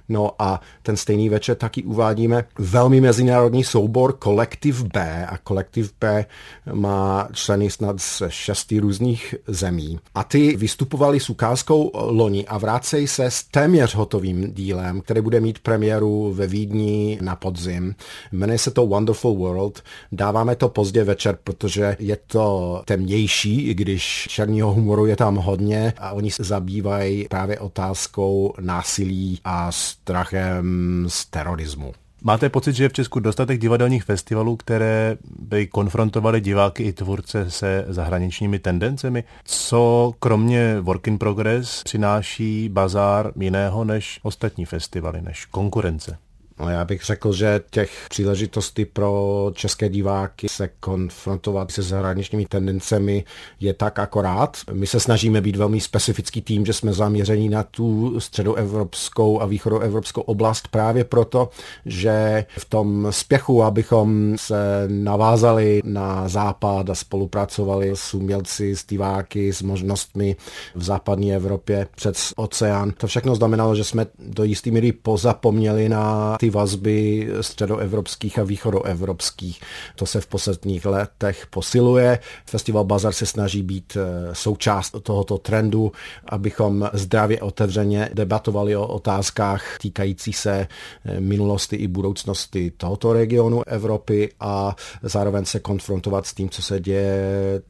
No 0.09 0.31
a 0.39 0.61
ten 0.83 0.97
stejný 0.97 1.29
večer 1.29 1.55
taky 1.55 1.83
uvádíme 1.83 2.45
velmi 2.59 3.01
mezinárodní 3.01 3.63
soubor 3.63 4.13
Kolektiv 4.13 4.83
B 4.83 5.25
a 5.25 5.37
Kolektiv 5.37 5.93
B 5.99 6.25
má 6.73 7.27
členy 7.31 7.69
snad 7.69 8.01
z 8.01 8.23
šesti 8.27 8.79
různých 8.79 9.35
zemí. 9.47 9.99
A 10.15 10.23
ty 10.23 10.55
vystupovali 10.55 11.19
s 11.19 11.29
ukázkou 11.29 11.91
loni 11.93 12.45
a 12.47 12.57
vrácejí 12.57 13.07
se 13.07 13.25
s 13.25 13.43
téměř 13.43 13.95
hotovým 13.95 14.53
dílem, 14.53 15.01
který 15.01 15.21
bude 15.21 15.39
mít 15.39 15.59
premiéru 15.59 16.33
ve 16.33 16.47
Vídni 16.47 17.19
na 17.21 17.32
podzim. 17.35 17.95
Jmenuje 18.31 18.57
se 18.57 18.71
to 18.71 18.87
Wonderful 18.87 19.35
World. 19.35 19.83
Dáváme 20.11 20.55
to 20.55 20.69
pozdě 20.69 21.03
večer, 21.03 21.37
protože 21.43 21.97
je 21.99 22.17
to 22.27 22.81
temnější, 22.85 23.61
i 23.61 23.73
když 23.73 24.27
černého 24.29 24.73
humoru 24.73 25.05
je 25.05 25.15
tam 25.15 25.35
hodně 25.35 25.93
a 25.97 26.11
oni 26.11 26.31
se 26.31 26.43
zabývají 26.43 27.27
právě 27.27 27.59
otázkou 27.59 28.53
násilí 28.59 29.39
a 29.43 29.71
strachem 29.71 31.05
z 31.09 31.25
terorismu. 31.25 31.93
Máte 32.25 32.49
pocit, 32.49 32.73
že 32.73 32.83
je 32.83 32.89
v 32.89 32.93
Česku 32.93 33.19
dostatek 33.19 33.61
divadelních 33.61 34.03
festivalů, 34.03 34.55
které 34.55 35.17
by 35.39 35.67
konfrontovaly 35.67 36.41
diváky 36.41 36.83
i 36.83 36.93
tvůrce 36.93 37.51
se 37.51 37.85
zahraničními 37.87 38.59
tendencemi? 38.59 39.23
Co 39.45 40.13
kromě 40.19 40.79
Work 40.79 41.07
in 41.07 41.17
Progress 41.17 41.83
přináší 41.83 42.69
bazár 42.69 43.31
jiného 43.39 43.83
než 43.83 44.19
ostatní 44.23 44.65
festivaly, 44.65 45.21
než 45.21 45.45
konkurence? 45.45 46.17
No 46.59 46.69
já 46.69 46.85
bych 46.85 47.03
řekl, 47.03 47.33
že 47.33 47.61
těch 47.69 48.05
příležitostí 48.09 48.85
pro 48.85 49.51
české 49.53 49.89
diváky 49.89 50.49
se 50.49 50.69
konfrontovat 50.79 51.71
se 51.71 51.81
zahraničními 51.81 52.45
tendencemi 52.45 53.23
je 53.59 53.73
tak 53.73 53.99
akorát. 53.99 54.57
My 54.71 54.87
se 54.87 54.99
snažíme 54.99 55.41
být 55.41 55.55
velmi 55.55 55.81
specifický 55.81 56.41
tým, 56.41 56.65
že 56.65 56.73
jsme 56.73 56.93
zaměření 56.93 57.49
na 57.49 57.63
tu 57.63 58.19
středoevropskou 58.19 59.41
a 59.41 59.45
východoevropskou 59.45 60.21
oblast 60.21 60.67
právě 60.67 61.03
proto, 61.03 61.49
že 61.85 62.45
v 62.57 62.65
tom 62.65 63.07
spěchu, 63.09 63.63
abychom 63.63 64.37
se 64.37 64.85
navázali 64.87 65.81
na 65.85 66.27
západ 66.27 66.89
a 66.89 66.95
spolupracovali 66.95 67.91
s 67.93 68.13
umělci, 68.13 68.75
s 68.75 68.85
diváky, 68.85 69.53
s 69.53 69.61
možnostmi 69.61 70.35
v 70.75 70.83
západní 70.83 71.33
Evropě 71.33 71.87
přes 71.95 72.33
oceán. 72.35 72.91
To 72.97 73.07
všechno 73.07 73.35
znamenalo, 73.35 73.75
že 73.75 73.83
jsme 73.83 74.05
do 74.19 74.43
jisté 74.43 74.71
míry 74.71 74.91
pozapomněli 74.91 75.89
na 75.89 76.37
ty 76.37 76.49
vazby 76.53 77.27
středoevropských 77.41 78.39
a 78.39 78.43
východoevropských. 78.43 79.61
To 79.95 80.05
se 80.05 80.21
v 80.21 80.27
posledních 80.27 80.85
letech 80.85 81.47
posiluje. 81.47 82.19
Festival 82.45 82.83
Bazar 82.83 83.13
se 83.13 83.25
snaží 83.25 83.63
být 83.63 83.97
eh, 83.97 84.35
součást 84.35 84.95
tohoto 85.03 85.37
trendu, 85.37 85.91
abychom 86.25 86.89
zdravě 86.93 87.41
otevřeně 87.41 88.09
debatovali 88.13 88.75
o 88.75 88.87
otázkách 88.87 89.77
týkající 89.81 90.33
se 90.33 90.67
eh, 91.05 91.19
minulosti 91.19 91.75
i 91.75 91.87
budoucnosti 91.87 92.71
tohoto 92.77 93.13
regionu 93.13 93.67
Evropy 93.67 94.29
a 94.39 94.75
zároveň 95.01 95.45
se 95.45 95.59
konfrontovat 95.59 96.25
s 96.25 96.33
tím, 96.33 96.49
co 96.49 96.61
se 96.61 96.79
děje 96.79 97.61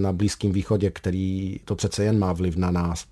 na 0.00 0.12
Blízkém 0.12 0.52
východě, 0.52 0.90
který 0.90 1.60
to 1.64 1.76
přece 1.76 2.04
jen 2.04 2.18
má 2.18 2.32
vliv 2.32 2.56
na 2.56 2.70
nás. 2.70 3.04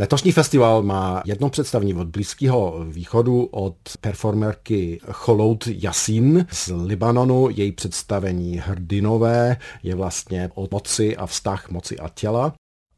Letošní 0.00 0.32
festival 0.32 0.82
má 0.82 1.22
jedno 1.24 1.50
představení 1.50 1.94
od 1.94 2.08
Blízkého 2.08 2.84
východu 2.88 3.44
od 3.50 3.76
performerky 4.00 5.00
Cholout 5.12 5.66
Yasin 5.66 6.46
z 6.52 6.72
Libanonu. 6.84 7.48
Její 7.50 7.72
představení 7.72 8.58
Hrdinové 8.58 9.56
je 9.82 9.94
vlastně 9.94 10.50
o 10.54 10.68
moci 10.70 11.16
a 11.16 11.26
vztah 11.26 11.70
moci 11.70 11.98
a 11.98 12.08
těla. 12.08 12.52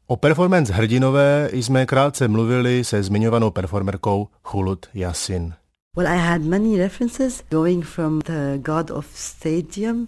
O 0.07 0.15
performance 0.15 0.73
Hrdinové 0.73 1.49
jsme 1.53 1.85
krátce 1.85 2.27
mluvili 2.27 2.83
se 2.83 3.03
zmiňovanou 3.03 3.51
performerkou 3.51 4.27
Chulut 4.43 4.85
Yasin. 4.93 5.53
Well, 5.97 6.07
I 6.07 6.17
had 6.17 6.41
many 6.41 6.77
references 6.77 7.43
going 7.51 7.85
from 7.85 8.19
the 8.19 8.57
God 8.57 8.91
of 8.91 9.05
Stadium 9.15 10.07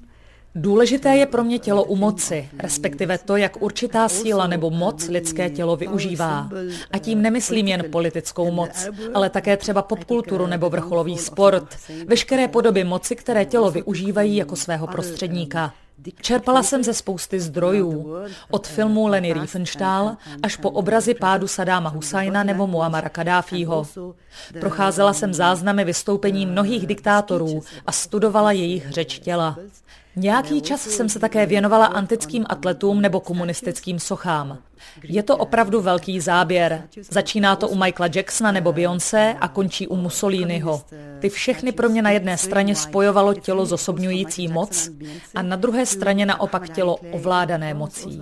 Důležité 0.55 1.09
je 1.09 1.25
pro 1.25 1.43
mě 1.43 1.59
tělo 1.59 1.83
u 1.83 1.95
moci, 1.95 2.50
respektive 2.59 3.17
to, 3.17 3.38
jak 3.38 3.62
určitá 3.62 4.09
síla 4.09 4.47
nebo 4.47 4.69
moc 4.69 5.07
lidské 5.07 5.50
tělo 5.50 5.75
využívá. 5.75 6.50
A 6.91 6.97
tím 6.97 7.21
nemyslím 7.21 7.67
jen 7.67 7.83
politickou 7.91 8.51
moc, 8.51 8.88
ale 9.13 9.29
také 9.29 9.57
třeba 9.57 9.81
popkulturu 9.81 10.47
nebo 10.47 10.69
vrcholový 10.69 11.17
sport. 11.17 11.77
Veškeré 12.07 12.47
podoby 12.47 12.83
moci, 12.83 13.15
které 13.15 13.45
tělo 13.45 13.71
využívají 13.71 14.35
jako 14.35 14.55
svého 14.55 14.88
prostředníka. 14.88 15.74
Čerpala 16.21 16.63
jsem 16.63 16.83
ze 16.83 16.93
spousty 16.93 17.39
zdrojů, 17.39 18.15
od 18.51 18.67
filmu 18.67 19.07
Leny 19.07 19.33
Riefenstahl 19.33 20.15
až 20.43 20.57
po 20.57 20.69
obrazy 20.69 21.13
pádu 21.13 21.47
Sadáma 21.47 21.89
Husajna 21.89 22.43
nebo 22.43 22.67
Muamara 22.67 23.09
Kadáfího. 23.09 23.88
Procházela 24.59 25.13
jsem 25.13 25.33
záznamy 25.33 25.85
vystoupení 25.85 26.45
mnohých 26.45 26.88
diktátorů 26.88 27.62
a 27.85 27.91
studovala 27.91 28.51
jejich 28.51 28.91
řeč 28.91 29.19
těla. 29.19 29.57
Nějaký 30.15 30.62
čas 30.62 30.81
jsem 30.81 31.10
se 31.10 31.19
také 31.19 31.45
věnovala 31.45 31.86
antickým 31.86 32.45
atletům 32.50 33.01
nebo 33.01 33.19
komunistickým 33.19 34.00
sochám. 34.00 34.57
Je 35.03 35.24
to 35.24 35.38
opravdu 35.38 35.81
velký 35.81 36.19
záběr. 36.19 36.84
Začíná 37.10 37.55
to 37.55 37.67
u 37.67 37.75
Michaela 37.75 38.12
Jacksona 38.15 38.51
nebo 38.51 38.74
Beyoncé 38.74 39.36
a 39.39 39.48
končí 39.48 39.88
u 39.88 39.95
Mussoliniho. 39.95 40.81
Ty 41.19 41.29
všechny 41.29 41.72
pro 41.72 41.89
mě 41.89 42.01
na 42.01 42.10
jedné 42.10 42.38
straně 42.38 42.75
spojovalo 42.75 43.34
tělo 43.34 43.65
zosobňující 43.65 44.48
moc 44.48 44.89
a 45.36 45.41
na 45.41 45.55
druhé 45.55 45.86
straně 45.86 46.25
naopak 46.25 46.69
tělo 46.69 46.95
ovládané 46.95 47.74
mocí. 47.74 48.22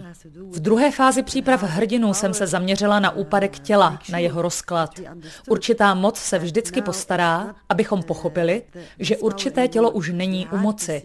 V 0.52 0.60
druhé 0.60 0.92
fázi 0.92 1.24
příprav 1.24 1.64
hrdinů 1.64 2.14
jsem 2.14 2.34
se 2.34 2.48
zaměřila 2.48 3.00
na 3.00 3.12
úpadek 3.12 3.60
těla, 3.60 4.00
na 4.12 4.18
jeho 4.18 4.42
rozklad. 4.42 5.00
Určitá 5.50 5.94
moc 5.94 6.18
se 6.18 6.40
vždycky 6.40 6.82
postará, 6.82 7.56
abychom 7.70 8.04
pochopili, 8.04 8.64
že 9.00 9.18
určité 9.18 9.68
tělo 9.68 9.92
už 9.92 10.10
není 10.10 10.48
u 10.48 10.58
moci 10.58 11.04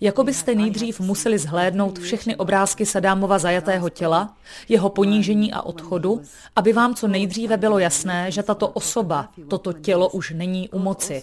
Jako 0.00 0.24
byste 0.24 0.54
nejdřív 0.54 1.00
museli 1.00 1.38
zhlédnout 1.38 1.98
všechny 1.98 2.36
obrázky 2.36 2.86
Sadámova 2.86 3.38
zajatého 3.38 3.88
těla, 3.88 4.36
jeho 4.68 4.88
ponížení 4.90 5.52
a 5.52 5.62
odchodu, 5.62 6.22
aby 6.56 6.72
vám 6.72 6.94
co 6.94 7.08
nejdříve 7.08 7.56
bylo 7.56 7.78
jasné, 7.78 8.30
že 8.30 8.42
tato 8.42 8.68
osoba, 8.68 9.28
toto 9.48 9.72
tělo 9.72 10.08
už 10.08 10.30
není 10.36 10.68
u 10.68 10.78
moci. 10.78 11.22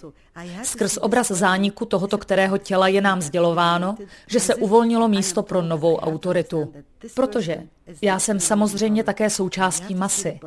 Skrz 0.63 0.97
obraz 0.97 1.27
zániku 1.27 1.85
tohoto 1.85 2.17
kterého 2.17 2.57
těla 2.57 2.87
je 2.87 3.01
nám 3.01 3.21
sdělováno, 3.21 3.97
že 4.27 4.39
se 4.39 4.55
uvolnilo 4.55 5.07
místo 5.07 5.43
pro 5.43 5.61
novou 5.61 5.97
autoritu. 5.97 6.73
Protože 7.15 7.63
já 8.01 8.19
jsem 8.19 8.39
samozřejmě 8.39 9.03
také 9.03 9.29
součástí 9.29 9.95
masy. 9.95 10.39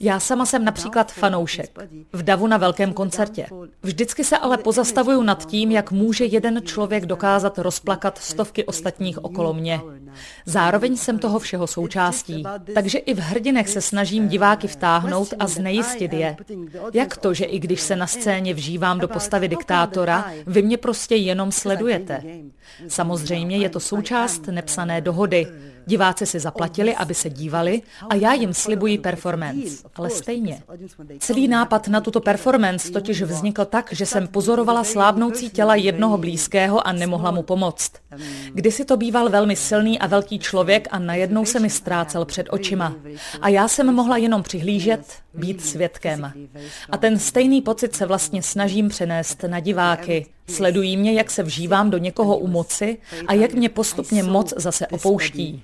Já 0.00 0.20
sama 0.20 0.46
jsem 0.46 0.64
například 0.64 1.12
fanoušek. 1.12 1.78
V 2.12 2.22
Davu 2.22 2.46
na 2.46 2.56
velkém 2.56 2.92
koncertě. 2.92 3.46
Vždycky 3.82 4.24
se 4.24 4.38
ale 4.38 4.58
pozastavuju 4.58 5.22
nad 5.22 5.46
tím, 5.46 5.70
jak 5.70 5.90
může 5.90 6.24
jeden 6.24 6.60
člověk 6.64 7.06
dokázat 7.06 7.58
rozplakat 7.58 8.18
stovky 8.18 8.64
ostatních 8.64 9.24
okolo 9.24 9.54
mě. 9.54 9.80
Zároveň 10.46 10.96
jsem 10.96 11.18
toho 11.18 11.38
všeho 11.38 11.66
součástí. 11.66 12.44
Takže 12.74 12.98
i 12.98 13.14
v 13.14 13.18
hrdinech 13.18 13.68
se 13.68 13.80
snažím 13.80 14.28
diváky 14.28 14.68
vtáhnout 14.68 15.34
a 15.38 15.46
znejistit 15.46 16.12
je. 16.12 16.36
Jak 16.92 17.16
to, 17.16 17.34
že 17.34 17.44
i 17.44 17.58
když 17.58 17.80
se 17.80 17.96
na 17.96 18.06
scéně 18.06 18.54
vžívám 18.54 19.00
do 19.00 19.08
postavy 19.08 19.48
diktátora, 19.48 20.32
vy 20.46 20.62
mě 20.62 20.76
prostě 20.76 21.16
jenom 21.16 21.52
sledujete? 21.52 22.22
Samozřejmě 22.88 23.56
je 23.56 23.68
to 23.68 23.80
součást 23.80 24.46
nepsané 24.46 25.00
dohody. 25.00 25.46
Diváci 25.86 26.26
si 26.26 26.40
zaplatili, 26.40 26.94
aby 26.94 27.14
se 27.14 27.30
dívali 27.30 27.82
a 28.10 28.14
já 28.14 28.32
jim 28.32 28.54
slibuji 28.54 28.98
performance. 28.98 29.88
Ale 29.94 30.10
stejně. 30.10 30.62
Celý 31.18 31.48
nápad 31.48 31.88
na 31.88 32.00
tuto 32.00 32.20
performance 32.20 32.90
totiž 32.90 33.22
vznikl 33.22 33.64
tak, 33.64 33.92
že 33.92 34.06
jsem 34.06 34.28
pozorovala 34.28 34.84
slábnoucí 34.84 35.50
těla 35.50 35.74
jednoho 35.74 36.18
blízkého 36.18 36.86
a 36.86 36.92
nemohla 36.92 37.30
mu 37.30 37.42
pomoct. 37.42 37.92
Kdysi 38.54 38.84
to 38.84 38.96
býval 38.96 39.28
velmi 39.28 39.56
silný 39.56 39.98
a 39.98 40.06
velký 40.06 40.38
člověk 40.38 40.88
a 40.90 40.98
najednou 40.98 41.44
se 41.44 41.60
mi 41.60 41.70
ztrácel 41.70 42.24
před 42.24 42.46
očima. 42.50 42.94
A 43.40 43.48
já 43.48 43.68
jsem 43.68 43.94
mohla 43.94 44.16
jenom 44.16 44.42
přihlížet, 44.42 45.06
být 45.34 45.64
svědkem. 45.64 46.32
A 46.90 46.96
ten 46.96 47.18
stejný 47.18 47.62
pocit 47.62 47.96
se 47.96 48.06
vlastně 48.06 48.42
snažím 48.42 48.88
přenést 48.88 49.42
na 49.42 49.60
diváky. 49.60 50.26
Sledují 50.48 50.96
mě, 50.96 51.12
jak 51.12 51.30
se 51.30 51.42
vžívám 51.42 51.90
do 51.90 51.98
někoho 51.98 52.38
u 52.38 52.46
moci 52.46 52.98
a 53.26 53.34
jak 53.34 53.54
mě 53.54 53.68
postupně 53.68 54.22
moc 54.22 54.54
zase 54.56 54.86
opouští. 54.86 55.62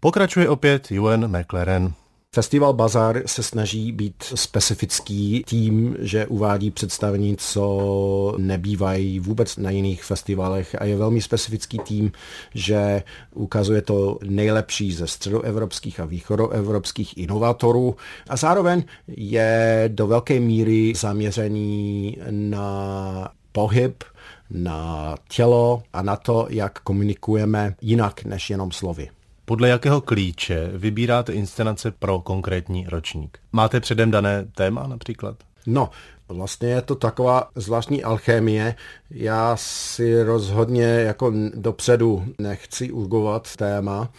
Pokračuje 0.00 0.48
opět 0.48 0.92
Ewan 0.92 1.40
McLaren. 1.40 1.92
Festival 2.34 2.72
Bazar 2.72 3.22
se 3.26 3.42
snaží 3.42 3.92
být 3.92 4.14
specifický 4.34 5.44
tím, 5.46 5.96
že 5.98 6.26
uvádí 6.26 6.70
představení, 6.70 7.36
co 7.36 8.34
nebývají 8.38 9.20
vůbec 9.20 9.56
na 9.56 9.70
jiných 9.70 10.04
festivalech. 10.04 10.76
A 10.78 10.84
je 10.84 10.96
velmi 10.96 11.22
specifický 11.22 11.78
tím, 11.78 12.12
že 12.54 13.02
ukazuje 13.34 13.82
to 13.82 14.18
nejlepší 14.24 14.92
ze 14.92 15.06
středoevropských 15.06 16.00
a 16.00 16.04
východoevropských 16.04 17.18
inovátorů. 17.18 17.96
A 18.28 18.36
zároveň 18.36 18.82
je 19.08 19.84
do 19.88 20.06
velké 20.06 20.40
míry 20.40 20.92
zaměřený 20.96 22.16
na 22.30 23.28
pohyb, 23.52 24.04
na 24.50 25.14
tělo 25.28 25.82
a 25.92 26.02
na 26.02 26.16
to, 26.16 26.46
jak 26.50 26.78
komunikujeme 26.80 27.74
jinak 27.80 28.24
než 28.24 28.50
jenom 28.50 28.72
slovy. 28.72 29.08
Podle 29.44 29.68
jakého 29.68 30.00
klíče 30.00 30.70
vybíráte 30.74 31.32
inscenace 31.32 31.90
pro 31.90 32.20
konkrétní 32.20 32.86
ročník? 32.88 33.38
Máte 33.52 33.80
předem 33.80 34.10
dané 34.10 34.46
téma 34.54 34.86
například? 34.86 35.36
No, 35.66 35.90
vlastně 36.28 36.68
je 36.68 36.82
to 36.82 36.94
taková 36.94 37.50
zvláštní 37.54 38.02
alchémie. 38.02 38.74
Já 39.10 39.56
si 39.56 40.22
rozhodně 40.22 40.84
jako 40.84 41.32
dopředu 41.54 42.24
nechci 42.38 42.90
urgovat 42.90 43.56
téma, 43.56 44.10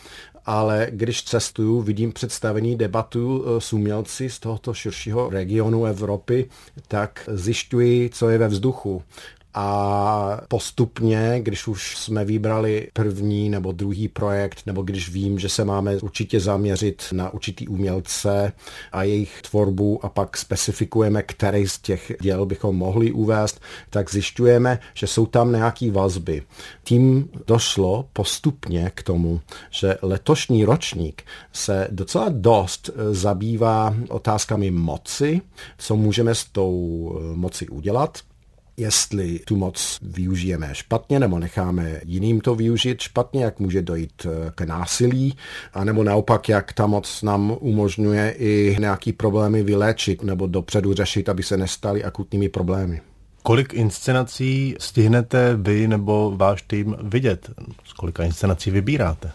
ale 0.46 0.88
když 0.92 1.24
cestuju, 1.24 1.82
vidím 1.82 2.12
představení 2.12 2.76
debatu 2.76 3.46
eh, 3.46 3.62
s 3.62 3.74
umělci 3.74 4.30
z 4.30 4.40
tohoto 4.40 4.74
širšího 4.74 5.30
regionu 5.30 5.86
Evropy, 5.86 6.50
tak 6.88 7.30
zjišťuji, 7.32 8.10
co 8.10 8.30
je 8.30 8.38
ve 8.38 8.48
vzduchu 8.48 9.04
a 9.54 10.42
postupně, 10.48 11.40
když 11.44 11.68
už 11.68 11.98
jsme 11.98 12.26
vybrali 12.26 12.88
první 12.94 13.50
nebo 13.50 13.72
druhý 13.72 14.08
projekt, 14.08 14.62
nebo 14.66 14.82
když 14.82 15.10
vím, 15.10 15.40
že 15.40 15.50
se 15.50 15.66
máme 15.66 15.96
určitě 15.96 16.40
zaměřit 16.40 17.04
na 17.12 17.30
určitý 17.34 17.68
umělce 17.68 18.54
a 18.92 19.04
jejich 19.04 19.42
tvorbu 19.42 20.06
a 20.06 20.10
pak 20.10 20.38
specifikujeme, 20.38 21.24
který 21.24 21.68
z 21.68 21.80
těch 21.80 22.12
děl 22.22 22.46
bychom 22.46 22.76
mohli 22.76 23.12
uvést, 23.12 23.62
tak 23.90 24.12
zjišťujeme, 24.12 24.80
že 24.94 25.08
jsou 25.08 25.26
tam 25.26 25.52
nějaké 25.52 25.92
vazby. 25.92 26.44
Tím 26.84 27.30
došlo 27.48 28.06
postupně 28.14 28.92
k 28.96 29.04
tomu, 29.04 29.42
že 29.70 29.98
letošní 30.02 30.66
ročník 30.66 31.24
se 31.54 31.88
docela 31.92 32.30
dost 32.30 32.90
zabývá 33.12 33.96
otázkami 34.10 34.72
moci, 34.72 35.42
co 35.78 35.96
můžeme 35.96 36.36
s 36.36 36.46
tou 36.46 37.20
moci 37.36 37.68
udělat, 37.68 38.18
jestli 38.78 39.40
tu 39.40 39.56
moc 39.56 39.98
využijeme 40.02 40.70
špatně 40.76 41.20
nebo 41.20 41.40
necháme 41.40 42.02
jiným 42.06 42.42
to 42.42 42.56
využít 42.56 43.02
špatně, 43.02 43.44
jak 43.44 43.60
může 43.60 43.82
dojít 43.82 44.26
eh, 44.26 44.52
k 44.56 44.62
násilí, 44.62 45.38
anebo 45.74 46.04
naopak, 46.04 46.50
jak 46.50 46.74
ta 46.74 46.88
moc 46.88 47.22
nám 47.22 47.58
umožňuje 47.60 48.32
i 48.32 48.76
nějaký 48.80 49.14
problémy 49.14 49.64
vyléčit 49.64 50.24
nebo 50.24 50.48
dopředu 50.48 50.94
řešit, 50.94 51.30
aby 51.30 51.44
se 51.44 51.58
nestaly 51.58 52.04
akutními 52.04 52.50
problémy. 52.50 53.02
Kolik 53.44 53.74
inscenací 53.74 54.76
stihnete 54.80 55.56
vy 55.56 55.88
nebo 55.88 56.34
váš 56.38 56.62
tým 56.62 56.96
vidět? 57.04 57.50
Z 57.86 57.94
kolika 57.94 58.24
inscenací 58.24 58.72
vybíráte? 58.72 59.32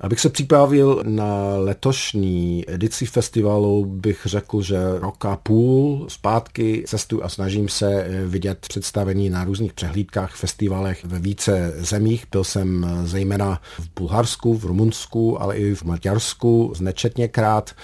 Abych 0.00 0.20
se 0.20 0.28
připravil 0.28 1.02
na 1.06 1.56
letošní 1.56 2.64
edici 2.68 3.06
festivalu, 3.06 3.84
bych 3.84 4.20
řekl, 4.24 4.62
že 4.62 4.78
rok 4.98 5.24
a 5.24 5.36
půl 5.36 6.06
zpátky 6.08 6.84
cestu 6.86 7.24
a 7.24 7.28
snažím 7.28 7.68
se 7.68 8.06
vidět 8.26 8.58
představení 8.68 9.30
na 9.30 9.44
různých 9.44 9.72
přehlídkách, 9.72 10.36
festivalech 10.36 11.04
ve 11.04 11.18
více 11.18 11.74
zemích. 11.76 12.26
Byl 12.30 12.44
jsem 12.44 12.86
zejména 13.04 13.60
v 13.78 13.88
Bulharsku, 13.96 14.54
v 14.54 14.64
Rumunsku, 14.64 15.42
ale 15.42 15.56
i 15.56 15.74
v 15.74 15.84
Maďarsku 15.84 16.72
znečetněkrát 16.76 17.74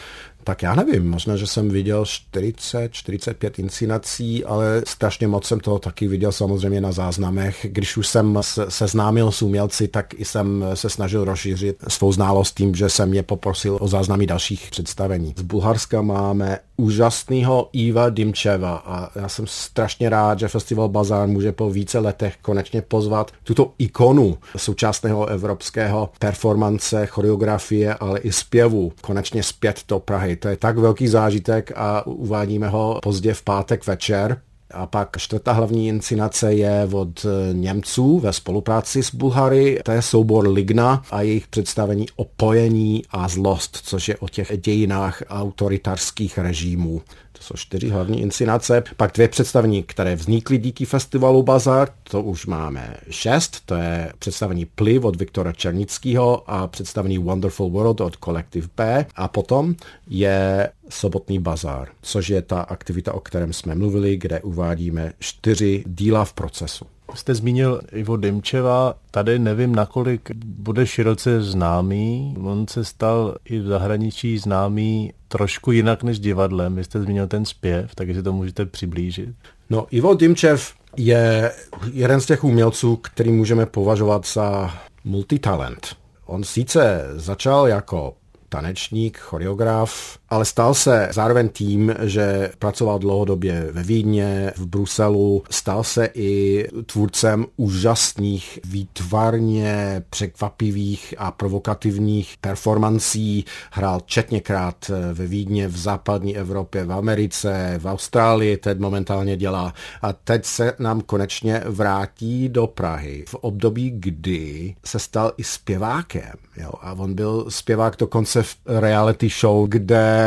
tak 0.44 0.62
já 0.62 0.74
nevím, 0.74 1.11
možná, 1.11 1.37
že 1.37 1.46
jsem 1.46 1.68
viděl 1.68 2.04
40, 2.04 2.92
45 2.92 3.59
inscenací, 3.59 4.44
ale 4.44 4.83
strašně 4.87 5.28
moc 5.28 5.46
jsem 5.46 5.61
toho 5.61 5.78
taky 5.78 6.09
viděl 6.09 6.33
samozřejmě 6.33 6.80
na 6.80 6.92
záznamech. 6.92 7.66
Když 7.70 7.96
už 7.96 8.09
jsem 8.09 8.38
seznámil 8.68 9.33
s 9.33 9.42
umělci, 9.42 9.88
tak 9.88 10.14
i 10.14 10.24
jsem 10.24 10.64
se 10.74 10.90
snažil 10.90 11.24
rozšířit 11.24 11.76
svou 11.88 12.12
znalost 12.12 12.57
tím, 12.57 12.74
že 12.74 12.88
jsem 12.88 13.09
mě 13.09 13.22
poprosil 13.22 13.78
o 13.80 13.88
záznamy 13.88 14.26
dalších 14.26 14.68
představení. 14.70 15.35
Z 15.37 15.42
Bulharska 15.42 16.02
máme 16.02 16.59
úžasného 16.76 17.68
Iva 17.72 18.11
Dimčeva 18.11 18.83
a 18.87 19.18
já 19.18 19.28
jsem 19.28 19.46
strašně 19.46 20.09
rád, 20.09 20.38
že 20.38 20.48
Festival 20.48 20.88
Bazar 20.88 21.28
může 21.28 21.52
po 21.52 21.70
více 21.70 21.98
letech 21.98 22.35
konečně 22.42 22.83
pozvat 22.83 23.33
tuto 23.44 23.72
ikonu 23.78 24.38
současného 24.57 25.26
evropského 25.26 26.11
performance, 26.18 27.07
choreografie, 27.07 27.94
ale 27.94 28.18
i 28.18 28.33
zpěvu 28.33 28.92
konečně 29.00 29.42
zpět 29.42 29.80
do 29.88 29.98
Prahy. 29.98 30.34
To 30.37 30.49
je 30.49 30.57
tak 30.57 30.79
velký 30.79 31.09
zážitek 31.09 31.73
a 31.77 32.07
uvádíme 32.07 32.68
ho 32.68 32.99
pozdě 33.03 33.35
v 33.35 33.42
pátek 33.42 33.87
večer. 33.87 34.40
A 34.70 34.87
pak 34.87 35.16
čtvrtá 35.18 35.53
hlavní 35.53 35.88
inscenace 35.88 36.55
je 36.55 36.88
od 36.92 37.27
Němců 37.53 38.18
ve 38.18 38.33
spolupráci 38.33 39.03
s 39.03 39.14
Bulhary. 39.14 39.81
To 39.85 39.92
je 39.92 40.03
soubor 40.03 40.49
Ligna 40.49 41.03
a 41.11 41.23
jejich 41.23 41.49
představení 41.49 42.07
Opojení 42.16 43.03
a 43.11 43.29
zlost, 43.29 43.79
což 43.83 44.09
je 44.09 44.16
o 44.16 44.29
těch 44.29 44.53
dějinách 44.61 45.23
autoritarských 45.29 46.38
režimů. 46.38 47.03
To 47.38 47.42
jsou 47.42 47.55
čtyři 47.57 47.88
hlavní 47.88 48.20
inscenace. 48.20 48.83
Pak 48.97 49.12
dvě 49.12 49.29
představení, 49.29 49.83
které 49.83 50.16
vznikly 50.16 50.59
díky 50.59 50.85
festivalu 50.85 51.42
Bazar, 51.42 51.88
to 52.03 52.23
už 52.23 52.47
máme 52.47 52.97
šest. 53.11 53.61
To 53.66 53.75
je 53.75 54.12
představení 54.18 54.64
Pliv 54.64 55.05
od 55.05 55.16
Viktora 55.16 55.53
Černického 55.53 56.51
a 56.51 56.66
představení 56.66 57.18
Wonderful 57.18 57.70
World 57.70 58.01
od 58.01 58.16
Collective 58.25 58.68
P. 58.75 59.07
A 59.16 59.29
potom 59.29 59.75
je 60.07 60.68
sobotní 60.88 61.38
bazár, 61.38 61.88
což 62.03 62.29
je 62.29 62.42
ta 62.42 62.61
aktivita, 62.61 63.14
o 63.14 63.20
kterém 63.20 63.53
jsme 63.53 63.75
mluvili, 63.75 64.16
kde 64.16 64.40
uvádíme 64.40 65.12
čtyři 65.18 65.85
díla 65.87 66.25
v 66.25 66.33
procesu. 66.33 66.93
Jste 67.14 67.35
zmínil 67.35 67.81
Ivo 67.92 68.16
Dimčeva, 68.16 68.94
tady 69.11 69.38
nevím, 69.38 69.74
nakolik 69.74 70.31
bude 70.44 70.87
široce 70.87 71.42
známý. 71.42 72.37
On 72.42 72.68
se 72.68 72.85
stal 72.85 73.35
i 73.44 73.59
v 73.59 73.66
zahraničí 73.66 74.38
známý 74.38 75.12
trošku 75.29 75.72
jinak 75.72 76.03
než 76.03 76.18
divadlem. 76.18 76.77
Vy 76.77 76.85
jste 76.85 77.03
zmínil 77.03 77.27
ten 77.27 77.44
zpěv, 77.44 77.94
tak 77.94 78.09
si 78.09 78.22
to 78.22 78.33
můžete 78.33 78.66
přiblížit. 78.66 79.29
No, 79.70 79.87
Ivo 79.90 80.14
Dimčev 80.14 80.74
je 80.96 81.53
jeden 81.92 82.20
z 82.20 82.27
těch 82.27 82.44
umělců, 82.44 82.96
který 82.96 83.33
můžeme 83.33 83.66
považovat 83.66 84.27
za 84.27 84.74
multitalent. 85.05 85.96
On 86.27 86.44
sice 86.44 87.05
začal 87.14 87.68
jako 87.68 88.14
tanečník, 88.48 89.18
choreograf, 89.18 90.18
ale 90.35 90.44
stal 90.44 90.75
se 90.75 91.09
zároveň 91.12 91.49
tím, 91.49 91.94
že 92.03 92.51
pracoval 92.59 92.99
dlouhodobě 92.99 93.68
ve 93.73 93.83
Vídně, 93.83 94.53
v 94.57 94.66
Bruselu, 94.66 95.42
stal 95.51 95.85
se 95.85 96.09
i 96.14 96.64
tvůrcem 96.87 97.47
úžasných, 97.57 98.59
výtvarně 98.64 100.03
překvapivých 100.11 101.14
a 101.18 101.31
provokativních 101.31 102.35
performancí. 102.40 103.44
Hrál 103.73 104.01
četněkrát 104.07 104.90
ve 105.12 105.27
Vídně, 105.27 105.68
v 105.68 105.77
západní 105.77 106.37
Evropě, 106.37 106.85
v 106.85 106.92
Americe, 106.92 107.75
v 107.79 107.87
Austrálii, 107.87 108.57
teď 108.57 108.79
momentálně 108.79 109.37
dělá. 109.37 109.75
A 110.03 110.12
teď 110.12 110.44
se 110.44 110.73
nám 110.79 111.01
konečně 111.01 111.62
vrátí 111.66 112.49
do 112.49 112.66
Prahy 112.66 113.25
v 113.29 113.35
období, 113.35 113.90
kdy 113.90 114.75
se 114.85 114.99
stal 114.99 115.33
i 115.37 115.44
zpěvákem. 115.44 116.33
Jo? 116.57 116.70
A 116.81 116.92
on 116.92 117.14
byl 117.14 117.47
zpěvák 117.49 117.97
dokonce 117.99 118.42
v 118.42 118.57
reality 118.66 119.29
show, 119.40 119.68
kde 119.68 120.24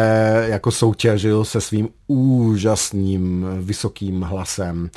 jako 0.47 0.71
soutěžil 0.71 1.45
se 1.45 1.61
svým 1.61 1.89
úžasným 2.07 3.45
vysokým 3.59 4.21
hlasem. 4.21 4.89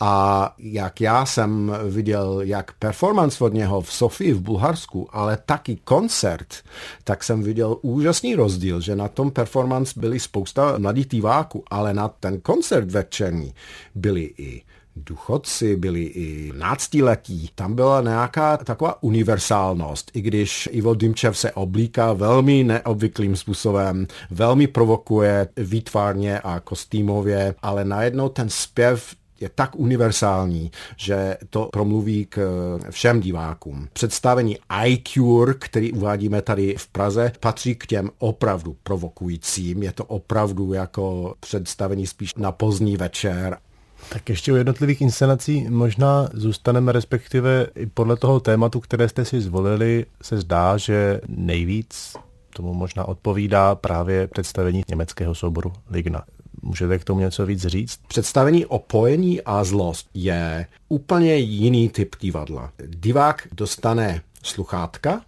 A 0.00 0.54
jak 0.58 1.00
já 1.00 1.26
jsem 1.26 1.72
viděl 1.90 2.40
jak 2.44 2.72
performance 2.72 3.44
od 3.44 3.54
něho 3.54 3.80
v 3.80 3.92
Sofii 3.92 4.32
v 4.32 4.40
Bulharsku, 4.40 5.08
ale 5.12 5.38
taky 5.46 5.76
koncert, 5.84 6.54
tak 7.04 7.24
jsem 7.24 7.42
viděl 7.42 7.76
úžasný 7.82 8.34
rozdíl, 8.34 8.80
že 8.80 8.96
na 8.96 9.08
tom 9.08 9.30
performance 9.30 10.00
byly 10.00 10.20
spousta 10.20 10.78
mladých 10.78 11.06
diváků, 11.06 11.64
ale 11.70 11.94
na 11.94 12.08
ten 12.08 12.40
koncert 12.40 12.90
večerní 12.90 13.54
byli 13.94 14.30
i 14.38 14.62
důchodci, 14.96 15.76
byli 15.76 16.02
i 16.02 16.52
náctiletí. 16.58 17.50
Tam 17.54 17.74
byla 17.74 18.00
nějaká 18.00 18.56
taková 18.56 19.02
univerzálnost, 19.02 20.10
i 20.14 20.20
když 20.20 20.68
Ivo 20.72 20.94
Dimčev 20.94 21.38
se 21.38 21.52
oblíká 21.52 22.12
velmi 22.12 22.64
neobvyklým 22.64 23.36
způsobem, 23.36 24.06
velmi 24.30 24.66
provokuje 24.66 25.48
výtvarně 25.56 26.40
a 26.40 26.60
kostýmově, 26.60 27.54
ale 27.62 27.84
najednou 27.84 28.28
ten 28.28 28.48
zpěv 28.48 29.14
je 29.40 29.50
tak 29.54 29.70
univerzální, 29.76 30.70
že 30.96 31.36
to 31.50 31.68
promluví 31.72 32.26
k 32.26 32.38
všem 32.90 33.20
divákům. 33.20 33.88
Představení 33.92 34.58
iCure, 34.86 35.54
který 35.54 35.92
uvádíme 35.92 36.42
tady 36.42 36.74
v 36.78 36.88
Praze, 36.88 37.32
patří 37.40 37.74
k 37.74 37.86
těm 37.86 38.10
opravdu 38.18 38.76
provokujícím. 38.82 39.82
Je 39.82 39.92
to 39.92 40.04
opravdu 40.04 40.72
jako 40.72 41.34
představení 41.40 42.06
spíš 42.06 42.34
na 42.34 42.52
pozdní 42.52 42.96
večer. 42.96 43.58
Tak 44.08 44.28
ještě 44.28 44.52
u 44.52 44.56
jednotlivých 44.56 45.00
inscenací 45.00 45.66
možná 45.68 46.28
zůstaneme, 46.32 46.92
respektive 46.92 47.66
i 47.74 47.86
podle 47.86 48.16
toho 48.16 48.40
tématu, 48.40 48.80
které 48.80 49.08
jste 49.08 49.24
si 49.24 49.40
zvolili, 49.40 50.06
se 50.22 50.38
zdá, 50.38 50.76
že 50.76 51.20
nejvíc 51.28 52.16
tomu 52.56 52.74
možná 52.74 53.04
odpovídá 53.04 53.74
právě 53.74 54.26
představení 54.26 54.82
německého 54.88 55.34
souboru 55.34 55.72
Ligna. 55.90 56.24
Můžete 56.62 56.98
k 56.98 57.04
tomu 57.04 57.20
něco 57.20 57.46
víc 57.46 57.66
říct? 57.66 58.00
Představení 58.08 58.66
opojení 58.66 59.42
a 59.42 59.64
zlost 59.64 60.08
je 60.14 60.66
úplně 60.88 61.36
jiný 61.36 61.88
typ 61.88 62.16
divadla. 62.20 62.72
Divák 62.86 63.48
dostane 63.52 64.20
sluchátka, 64.42 65.20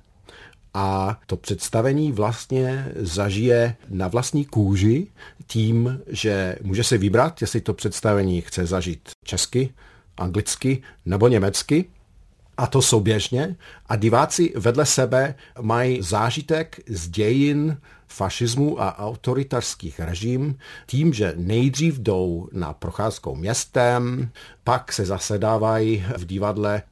a 0.75 1.19
to 1.27 1.37
představení 1.37 2.13
vlastně 2.13 2.93
zažije 2.97 3.77
na 3.89 4.09
vlastní 4.09 4.45
kůži 4.45 5.07
tím, 5.47 6.01
že 6.07 6.57
může 6.63 6.85
si 6.85 6.99
vybrat, 6.99 7.41
jestli 7.41 7.61
to 7.61 7.75
představení 7.75 8.41
chce 8.41 8.67
zažít 8.67 9.09
česky, 9.25 9.75
anglicky 10.17 10.83
nebo 11.07 11.29
německy, 11.29 11.85
a 12.57 12.67
to 12.67 12.83
souběžně. 12.83 13.57
A 13.87 13.97
diváci 13.97 14.53
vedle 14.57 14.87
sebe 14.87 15.35
mají 15.61 16.03
zážitek 16.03 16.81
z 16.89 17.09
dějin 17.09 17.77
fašismu 18.09 18.83
a 18.83 18.99
autoritarských 18.99 20.01
režim 20.01 20.59
tím, 20.87 21.13
že 21.13 21.35
nejdřív 21.37 21.99
jdou 21.99 22.49
na 22.53 22.73
procházkou 22.73 23.35
městem, 23.35 24.31
pak 24.65 24.93
se 24.93 25.05
zasedávají 25.05 26.05
v 26.17 26.25
divadle 26.25 26.83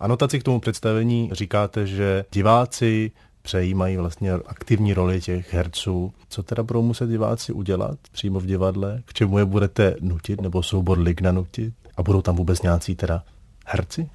anotaci 0.00 0.40
k 0.40 0.42
tomu 0.42 0.60
představení 0.60 1.30
říkáte, 1.32 1.86
že 1.86 2.24
diváci 2.32 3.10
přejímají 3.42 3.96
vlastně 3.96 4.32
aktivní 4.32 4.94
roli 4.94 5.20
těch 5.20 5.54
herců. 5.54 6.12
Co 6.28 6.42
teda 6.42 6.62
budou 6.62 6.82
muset 6.82 7.06
diváci 7.06 7.52
udělat 7.52 7.98
přímo 8.12 8.40
v 8.40 8.46
divadle? 8.46 9.02
K 9.04 9.12
čemu 9.12 9.38
je 9.38 9.44
budete 9.44 9.96
nutit, 10.00 10.40
nebo 10.40 10.62
soubor 10.62 10.98
Ligna 10.98 11.32
nutit? 11.32 11.74
A 11.96 12.02
budou 12.02 12.22
tam 12.22 12.36
vůbec 12.36 12.62
nějací 12.62 12.94
teda 12.94 13.24
herci? 13.66 14.08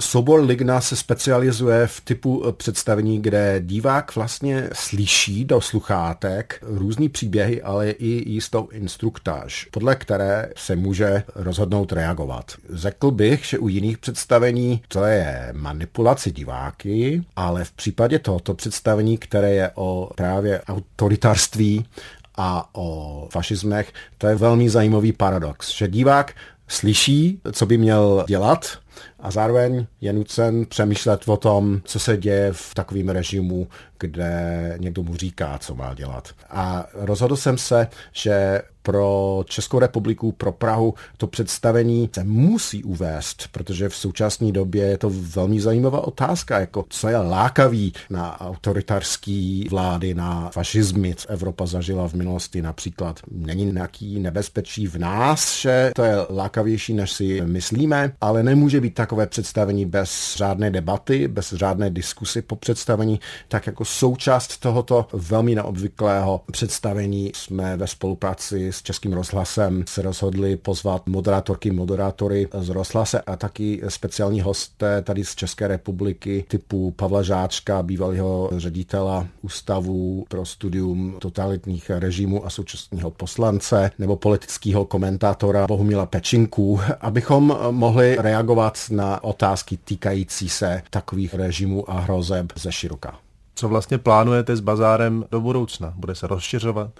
Sobor 0.00 0.44
Ligna 0.44 0.80
se 0.80 0.96
specializuje 0.96 1.86
v 1.86 2.00
typu 2.00 2.44
eh, 2.46 2.52
představení, 2.52 3.22
kde 3.22 3.60
divák 3.60 4.14
vlastně 4.14 4.68
slyší 4.72 5.44
do 5.44 5.60
sluchátek 5.60 6.58
různý 6.62 7.08
příběhy, 7.08 7.62
ale 7.62 7.90
i 7.90 8.30
jistou 8.30 8.68
instruktáž, 8.68 9.68
podle 9.70 9.96
které 9.96 10.50
se 10.56 10.76
může 10.76 11.22
rozhodnout 11.34 11.92
reagovat. 11.92 12.52
Řekl 12.72 13.10
bych, 13.10 13.44
že 13.44 13.58
u 13.58 13.68
jiných 13.68 13.98
představení 13.98 14.82
to 14.88 15.04
je 15.04 15.48
manipulace 15.52 16.30
diváky, 16.30 17.24
ale 17.36 17.64
v 17.64 17.72
případě 17.72 18.18
tohoto 18.18 18.54
představení, 18.54 19.18
které 19.18 19.50
je 19.50 19.70
o 19.74 20.10
právě 20.16 20.62
autoritarství 20.62 21.86
a 22.36 22.68
o 22.72 23.28
fašismech, 23.32 23.92
to 24.18 24.26
je 24.26 24.34
velmi 24.34 24.70
zajímavý 24.70 25.12
paradox, 25.12 25.70
že 25.76 25.88
divák 25.88 26.34
slyší, 26.68 27.40
co 27.52 27.66
by 27.66 27.78
měl 27.78 28.24
dělat, 28.28 28.78
a 29.22 29.30
zároveň 29.30 29.86
je 30.00 30.12
nucen 30.12 30.66
přemýšlet 30.66 31.28
o 31.28 31.36
tom, 31.36 31.80
co 31.84 31.98
se 31.98 32.16
děje 32.16 32.52
v 32.52 32.74
takovém 32.74 33.08
režimu, 33.08 33.68
kde 33.98 34.74
někdo 34.80 35.02
mu 35.02 35.16
říká, 35.16 35.58
co 35.58 35.74
má 35.74 35.94
dělat. 35.94 36.28
A 36.50 36.86
rozhodl 36.94 37.36
jsem 37.36 37.58
se, 37.58 37.88
že 38.12 38.62
pro 38.82 39.44
Českou 39.46 39.78
republiku, 39.78 40.32
pro 40.32 40.52
Prahu 40.52 40.94
to 41.16 41.26
představení 41.26 42.10
se 42.14 42.24
musí 42.24 42.84
uvést, 42.84 43.48
protože 43.52 43.88
v 43.88 43.96
současné 43.96 44.52
době 44.52 44.86
je 44.86 44.98
to 44.98 45.10
velmi 45.12 45.60
zajímavá 45.60 46.00
otázka, 46.00 46.60
jako 46.60 46.84
co 46.88 47.08
je 47.08 47.16
lákavý 47.16 47.92
na 48.10 48.40
autoritarský 48.40 49.66
vlády, 49.70 50.14
na 50.14 50.50
fašizmy, 50.50 51.14
co 51.14 51.28
Evropa 51.28 51.66
zažila 51.66 52.08
v 52.08 52.14
minulosti 52.14 52.62
například. 52.62 53.20
Není 53.30 53.72
nějaký 53.72 54.20
nebezpečí 54.20 54.86
v 54.86 54.96
nás, 54.96 55.56
že 55.56 55.90
to 55.94 56.04
je 56.04 56.14
lákavější, 56.30 56.94
než 56.94 57.12
si 57.12 57.40
myslíme, 57.40 58.12
ale 58.20 58.42
nemůže 58.42 58.80
být 58.80 58.94
takové 59.10 59.26
představení 59.26 59.86
bez 59.86 60.36
řádné 60.36 60.70
debaty, 60.70 61.28
bez 61.28 61.52
řádné 61.52 61.90
diskusy 61.90 62.42
po 62.42 62.56
představení, 62.56 63.20
tak 63.48 63.66
jako 63.66 63.84
součást 63.84 64.56
tohoto 64.56 65.06
velmi 65.12 65.54
neobvyklého 65.54 66.40
představení 66.52 67.32
jsme 67.34 67.76
ve 67.76 67.86
spolupráci 67.86 68.72
s 68.72 68.82
Českým 68.82 69.12
rozhlasem 69.12 69.84
se 69.88 70.02
rozhodli 70.02 70.56
pozvat 70.56 71.06
moderátorky, 71.06 71.70
moderátory 71.70 72.48
z 72.58 72.68
rozhlase 72.68 73.20
a 73.20 73.36
taky 73.36 73.82
speciální 73.88 74.40
hosté 74.40 75.02
tady 75.02 75.24
z 75.24 75.34
České 75.34 75.68
republiky 75.68 76.44
typu 76.48 76.90
Pavla 76.90 77.22
Žáčka, 77.22 77.82
bývalého 77.82 78.50
ředitela 78.56 79.26
Ústavu 79.42 80.24
pro 80.28 80.46
studium 80.46 81.16
totalitních 81.18 81.90
režimů 81.90 82.46
a 82.46 82.50
současného 82.50 83.10
poslance 83.10 83.90
nebo 83.98 84.16
politického 84.16 84.84
komentátora 84.84 85.66
Bohumila 85.66 86.06
Pečinku, 86.06 86.80
abychom 87.00 87.56
mohli 87.70 88.16
reagovat 88.20 88.78
na 88.90 88.99
otázky 89.22 89.76
týkající 89.76 90.48
se 90.48 90.82
takových 90.90 91.34
režimů 91.34 91.90
a 91.90 92.00
hrozeb 92.00 92.52
ze 92.56 92.72
široka. 92.72 93.18
Co 93.54 93.68
vlastně 93.68 93.98
plánujete 93.98 94.56
s 94.56 94.60
bazárem 94.60 95.24
do 95.30 95.40
budoucna? 95.40 95.92
Bude 95.96 96.14
se 96.14 96.26
rozšiřovat? 96.26 96.90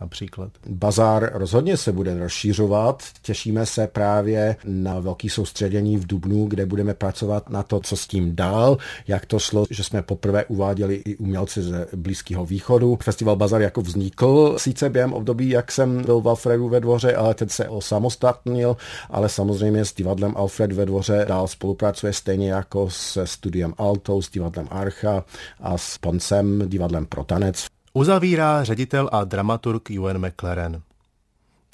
Například? 0.00 0.52
Bazár 0.68 1.30
rozhodně 1.32 1.76
se 1.76 1.92
bude 1.92 2.18
rozšířovat. 2.18 3.02
Těšíme 3.22 3.66
se 3.66 3.86
právě 3.86 4.56
na 4.64 5.00
velký 5.00 5.28
soustředění 5.28 5.96
v 5.96 6.06
Dubnu, 6.06 6.46
kde 6.46 6.66
budeme 6.66 6.94
pracovat 6.94 7.50
na 7.50 7.62
to, 7.62 7.80
co 7.80 7.96
s 7.96 8.06
tím 8.06 8.36
dál, 8.36 8.78
jak 9.08 9.26
to 9.26 9.38
šlo, 9.38 9.64
že 9.70 9.84
jsme 9.84 10.02
poprvé 10.02 10.44
uváděli 10.44 10.94
i 10.94 11.16
umělci 11.16 11.62
ze 11.62 11.86
Blízkého 11.96 12.46
východu. 12.46 12.98
Festival 13.02 13.36
Bazar 13.36 13.62
jako 13.62 13.82
vznikl 13.82 14.54
sice 14.58 14.90
během 14.90 15.12
období, 15.12 15.48
jak 15.48 15.72
jsem 15.72 16.02
byl 16.04 16.20
v 16.20 16.28
Alfredu 16.28 16.68
ve 16.68 16.80
dvoře, 16.80 17.16
ale 17.16 17.34
teď 17.34 17.50
se 17.50 17.68
osamostatnil, 17.68 18.76
ale 19.10 19.28
samozřejmě 19.28 19.84
s 19.84 19.94
divadlem 19.94 20.32
Alfred 20.36 20.72
ve 20.72 20.86
dvoře 20.86 21.24
dál 21.28 21.48
spolupracuje 21.48 22.12
stejně 22.12 22.52
jako 22.52 22.90
se 22.90 23.26
studiem 23.26 23.74
Alto, 23.78 24.22
s 24.22 24.30
divadlem 24.30 24.68
Archa 24.70 25.24
a 25.60 25.78
s 25.78 25.98
Poncem, 25.98 26.62
divadlem 26.66 27.06
Protanec. 27.06 27.79
Uzavírá 27.92 28.64
ředitel 28.64 29.08
a 29.12 29.24
dramaturg 29.24 29.90
Ewan 29.90 30.26
McLaren. 30.26 30.82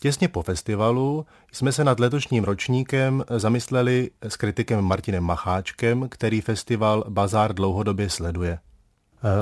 Těsně 0.00 0.29
po 0.29 0.42
festivalu 0.42 1.26
jsme 1.52 1.72
se 1.72 1.85
nad 1.85 2.00
letošním 2.00 2.44
ročníkem 2.44 3.24
zamysleli 3.37 4.11
s 4.22 4.37
kritikem 4.37 4.85
Martinem 4.85 5.24
Macháčkem, 5.24 6.09
který 6.09 6.40
festival 6.40 7.05
Bazár 7.09 7.55
dlouhodobě 7.55 8.11
sleduje. 8.11 8.59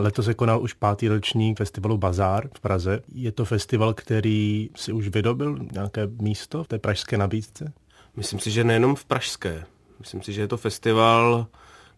Letos 0.00 0.24
se 0.24 0.34
konal 0.34 0.62
už 0.62 0.72
pátý 0.72 1.08
ročník 1.08 1.58
festivalu 1.58 1.98
Bazár 1.98 2.48
v 2.56 2.60
Praze. 2.60 3.00
Je 3.14 3.32
to 3.32 3.44
festival, 3.44 3.94
který 3.94 4.70
si 4.76 4.92
už 4.92 5.08
vydobil 5.08 5.58
nějaké 5.72 6.06
místo 6.06 6.64
v 6.64 6.68
té 6.68 6.78
pražské 6.78 7.18
nabídce? 7.18 7.72
Myslím 8.16 8.40
si, 8.40 8.50
že 8.50 8.64
nejenom 8.64 8.94
v 8.96 9.04
pražské. 9.04 9.64
Myslím 9.98 10.22
si, 10.22 10.32
že 10.32 10.40
je 10.40 10.48
to 10.48 10.56
festival, 10.56 11.46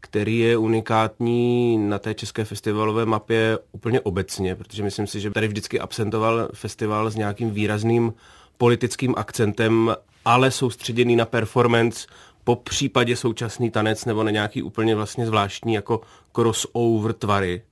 který 0.00 0.38
je 0.38 0.56
unikátní 0.56 1.78
na 1.78 1.98
té 1.98 2.14
české 2.14 2.44
festivalové 2.44 3.06
mapě 3.06 3.58
úplně 3.72 4.00
obecně, 4.00 4.54
protože 4.54 4.82
myslím 4.82 5.06
si, 5.06 5.20
že 5.20 5.30
tady 5.30 5.48
vždycky 5.48 5.80
absentoval 5.80 6.48
festival 6.54 7.10
s 7.10 7.16
nějakým 7.16 7.50
výrazným 7.50 8.14
politickým 8.58 9.14
akcentem, 9.16 9.96
ale 10.24 10.50
soustředěný 10.50 11.16
na 11.16 11.24
performance, 11.24 12.06
po 12.44 12.56
případě 12.56 13.16
současný 13.16 13.70
tanec 13.70 14.04
nebo 14.04 14.24
na 14.24 14.30
nějaký 14.30 14.62
úplně 14.62 14.94
vlastně 14.94 15.26
zvláštní 15.26 15.74
jako 15.74 16.00
crossover 16.32 17.12
tvary. 17.12 17.62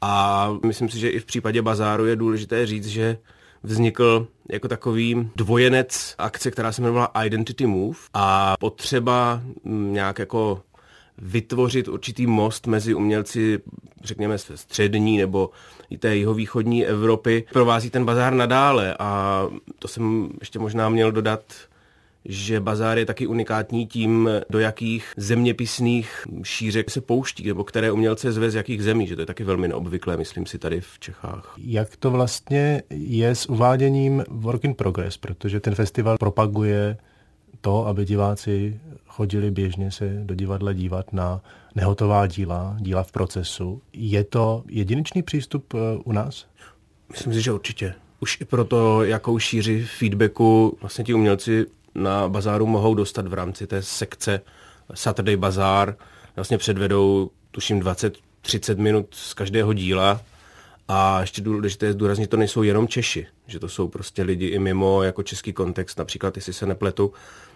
A 0.00 0.48
myslím 0.66 0.88
si, 0.88 0.98
že 0.98 1.10
i 1.10 1.20
v 1.20 1.24
případě 1.24 1.62
bazáru 1.62 2.06
je 2.06 2.16
důležité 2.16 2.66
říct, 2.66 2.86
že 2.86 3.18
vznikl 3.62 4.26
jako 4.50 4.68
takový 4.68 5.30
dvojenec 5.36 6.14
akce, 6.18 6.50
která 6.50 6.72
se 6.72 6.82
jmenovala 6.82 7.12
Identity 7.24 7.66
Move 7.66 7.98
a 8.14 8.54
potřeba 8.60 9.42
nějak 9.64 10.18
jako 10.18 10.62
vytvořit 11.20 11.88
určitý 11.88 12.26
most 12.26 12.66
mezi 12.66 12.94
umělci, 12.94 13.60
řekněme, 14.04 14.38
střední 14.38 15.18
nebo 15.18 15.50
i 15.90 15.98
té 15.98 16.16
jihovýchodní 16.16 16.86
Evropy. 16.86 17.44
Provází 17.52 17.90
ten 17.90 18.04
bazár 18.04 18.32
nadále 18.32 18.96
a 18.98 19.42
to 19.78 19.88
jsem 19.88 20.30
ještě 20.40 20.58
možná 20.58 20.88
měl 20.88 21.12
dodat 21.12 21.42
že 22.24 22.60
bazár 22.60 22.98
je 22.98 23.06
taky 23.06 23.26
unikátní 23.26 23.86
tím, 23.86 24.30
do 24.50 24.58
jakých 24.58 25.12
zeměpisných 25.16 26.26
šířek 26.42 26.90
se 26.90 27.00
pouští, 27.00 27.48
nebo 27.48 27.64
které 27.64 27.92
umělce 27.92 28.32
zve 28.32 28.50
z 28.50 28.54
jakých 28.54 28.82
zemí, 28.82 29.06
že 29.06 29.16
to 29.16 29.22
je 29.22 29.26
taky 29.26 29.44
velmi 29.44 29.68
neobvyklé, 29.68 30.16
myslím 30.16 30.46
si, 30.46 30.58
tady 30.58 30.80
v 30.80 30.98
Čechách. 30.98 31.54
Jak 31.58 31.96
to 31.96 32.10
vlastně 32.10 32.82
je 32.90 33.34
s 33.34 33.46
uváděním 33.46 34.24
Work 34.28 34.64
in 34.64 34.74
Progress, 34.74 35.16
protože 35.16 35.60
ten 35.60 35.74
festival 35.74 36.18
propaguje 36.18 36.96
to, 37.60 37.86
aby 37.86 38.04
diváci 38.04 38.80
chodili 39.06 39.50
běžně 39.50 39.90
se 39.90 40.20
do 40.24 40.34
divadla 40.34 40.72
dívat 40.72 41.12
na 41.12 41.40
nehotová 41.74 42.26
díla, 42.26 42.76
díla 42.78 43.02
v 43.02 43.12
procesu. 43.12 43.82
Je 43.92 44.24
to 44.24 44.64
jedinečný 44.68 45.22
přístup 45.22 45.74
eh, 45.74 45.78
u 46.04 46.12
nás? 46.12 46.46
Myslím 47.10 47.32
si, 47.32 47.42
že 47.42 47.52
určitě. 47.52 47.94
Už 48.20 48.40
i 48.40 48.44
proto, 48.44 49.04
jakou 49.04 49.38
šíři 49.38 49.86
feedbacku 49.98 50.78
vlastně 50.80 51.04
ti 51.04 51.14
umělci 51.14 51.66
na 51.94 52.28
bazáru 52.28 52.66
mohou 52.66 52.94
dostat 52.94 53.26
v 53.26 53.34
rámci 53.34 53.66
té 53.66 53.82
sekce 53.82 54.40
Saturday 54.94 55.36
Bazaar. 55.36 55.96
Vlastně 56.36 56.58
předvedou, 56.58 57.30
tuším, 57.50 57.80
20-30 57.80 58.76
minut 58.76 59.06
z 59.10 59.34
každého 59.34 59.72
díla. 59.72 60.20
A 60.88 61.20
ještě 61.20 61.42
důležité 61.42 61.86
je 61.86 61.92
zdůraznit, 61.92 62.30
to 62.30 62.36
nejsou 62.36 62.62
jenom 62.62 62.88
Češi, 62.88 63.26
že 63.46 63.58
to 63.58 63.68
jsou 63.68 63.88
prostě 63.88 64.22
lidi 64.22 64.46
i 64.46 64.58
mimo 64.58 65.02
jako 65.02 65.22
český 65.22 65.52
kontext. 65.52 65.98
Například, 65.98 66.36
jestli 66.36 66.52
se 66.52 66.66
nepletu, 66.66 67.12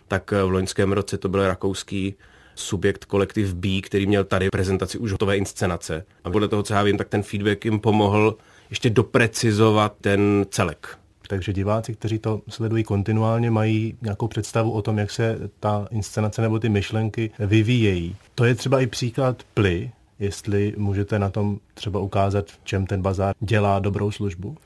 tak 0.08 0.30
v 0.30 0.50
loňském 0.50 0.92
roce 0.92 1.18
to 1.18 1.28
byl 1.28 1.46
rakouský 1.46 2.14
subjekt 2.54 3.04
kolektiv 3.04 3.54
B, 3.54 3.68
který 3.82 4.06
měl 4.06 4.24
tady 4.24 4.50
prezentaci 4.50 4.98
už 4.98 5.12
hotové 5.12 5.36
inscenace. 5.36 6.04
A 6.24 6.30
podle 6.30 6.48
toho, 6.48 6.62
co 6.62 6.74
já 6.74 6.82
vím, 6.82 6.98
tak 6.98 7.08
ten 7.08 7.22
feedback 7.22 7.64
jim 7.64 7.80
pomohl 7.80 8.36
ještě 8.70 8.90
doprecizovat 8.90 9.94
ten 10.00 10.46
celek. 10.50 10.98
Takže 11.28 11.52
diváci, 11.52 11.94
kteří 11.94 12.18
to 12.18 12.40
sledují 12.48 12.84
kontinuálně, 12.84 13.50
mají 13.50 13.98
nějakou 14.02 14.28
představu 14.28 14.72
o 14.72 14.82
tom, 14.82 14.98
jak 14.98 15.10
se 15.10 15.38
ta 15.60 15.88
inscenace 15.90 16.42
nebo 16.42 16.58
ty 16.58 16.68
myšlenky 16.68 17.30
vyvíjejí. 17.38 18.16
To 18.34 18.44
je 18.44 18.54
třeba 18.54 18.80
i 18.80 18.86
příklad 18.86 19.42
Ply, 19.54 19.90
jestli 20.18 20.74
můžete 20.76 21.18
na 21.18 21.30
tom 21.30 21.58
třeba 21.74 22.00
ukázat, 22.00 22.46
v 22.46 22.58
čem 22.64 22.86
ten 22.86 23.02
bazár 23.02 23.34
dělá 23.40 23.78
dobrou 23.78 24.10
službu. 24.10 24.56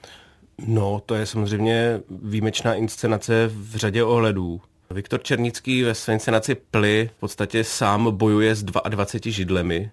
No, 0.67 1.03
to 1.07 1.15
je 1.15 1.27
samozřejmě 1.27 2.01
výjimečná 2.23 2.75
inscenace 2.75 3.51
v 3.53 3.77
řadě 3.77 4.05
ohledů. 4.05 4.61
Viktor 4.91 5.23
Černický 5.23 5.83
ve 5.83 5.95
své 5.95 6.15
inscenaci 6.15 6.55
Ply 6.55 7.11
v 7.17 7.21
podstatě 7.21 7.65
sám 7.65 8.17
bojuje 8.17 8.55
s 8.55 8.63
22 8.63 9.33
židlemi, 9.33 9.91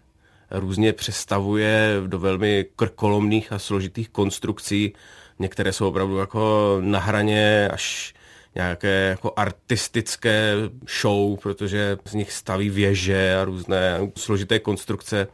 různě 0.51 0.93
přestavuje 0.93 1.93
do 2.07 2.19
velmi 2.19 2.65
krkolomných 2.75 3.51
a 3.51 3.59
složitých 3.59 4.09
konstrukcí. 4.09 4.93
Některé 5.39 5.73
jsou 5.73 5.87
opravdu 5.87 6.17
jako 6.17 6.77
na 6.81 6.99
hraně 6.99 7.69
až 7.73 8.13
nějaké 8.55 9.07
jako 9.09 9.33
artistické 9.35 10.53
show, 11.01 11.39
protože 11.39 11.97
z 12.05 12.13
nich 12.13 12.31
staví 12.31 12.69
věže 12.69 13.35
a 13.35 13.45
různé 13.45 13.99
složité 14.17 14.59
konstrukce 14.59 15.27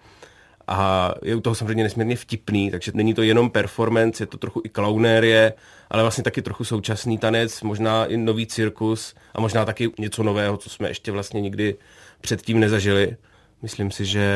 a 0.72 1.14
je 1.24 1.36
u 1.36 1.42
toho 1.42 1.56
samozřejmě 1.56 1.84
nesmírně 1.84 2.16
vtipný, 2.16 2.72
takže 2.72 2.92
není 2.96 3.14
to 3.14 3.22
jenom 3.22 3.50
performance, 3.50 4.24
je 4.24 4.28
to 4.28 4.38
trochu 4.38 4.62
i 4.64 4.70
klaunérie, 4.70 5.54
ale 5.90 6.02
vlastně 6.02 6.24
taky 6.24 6.42
trochu 6.42 6.64
současný 6.64 7.18
tanec, 7.18 7.62
možná 7.62 8.06
i 8.06 8.18
nový 8.18 8.48
cirkus 8.48 9.16
a 9.36 9.42
možná 9.42 9.66
taky 9.66 9.92
něco 10.00 10.24
nového, 10.24 10.58
co 10.58 10.70
jsme 10.70 10.90
ještě 10.90 11.12
vlastně 11.12 11.42
nikdy 11.42 11.76
předtím 12.22 12.60
nezažili. 12.60 13.18
Myslím 13.62 13.92
si, 13.92 14.06
že 14.06 14.28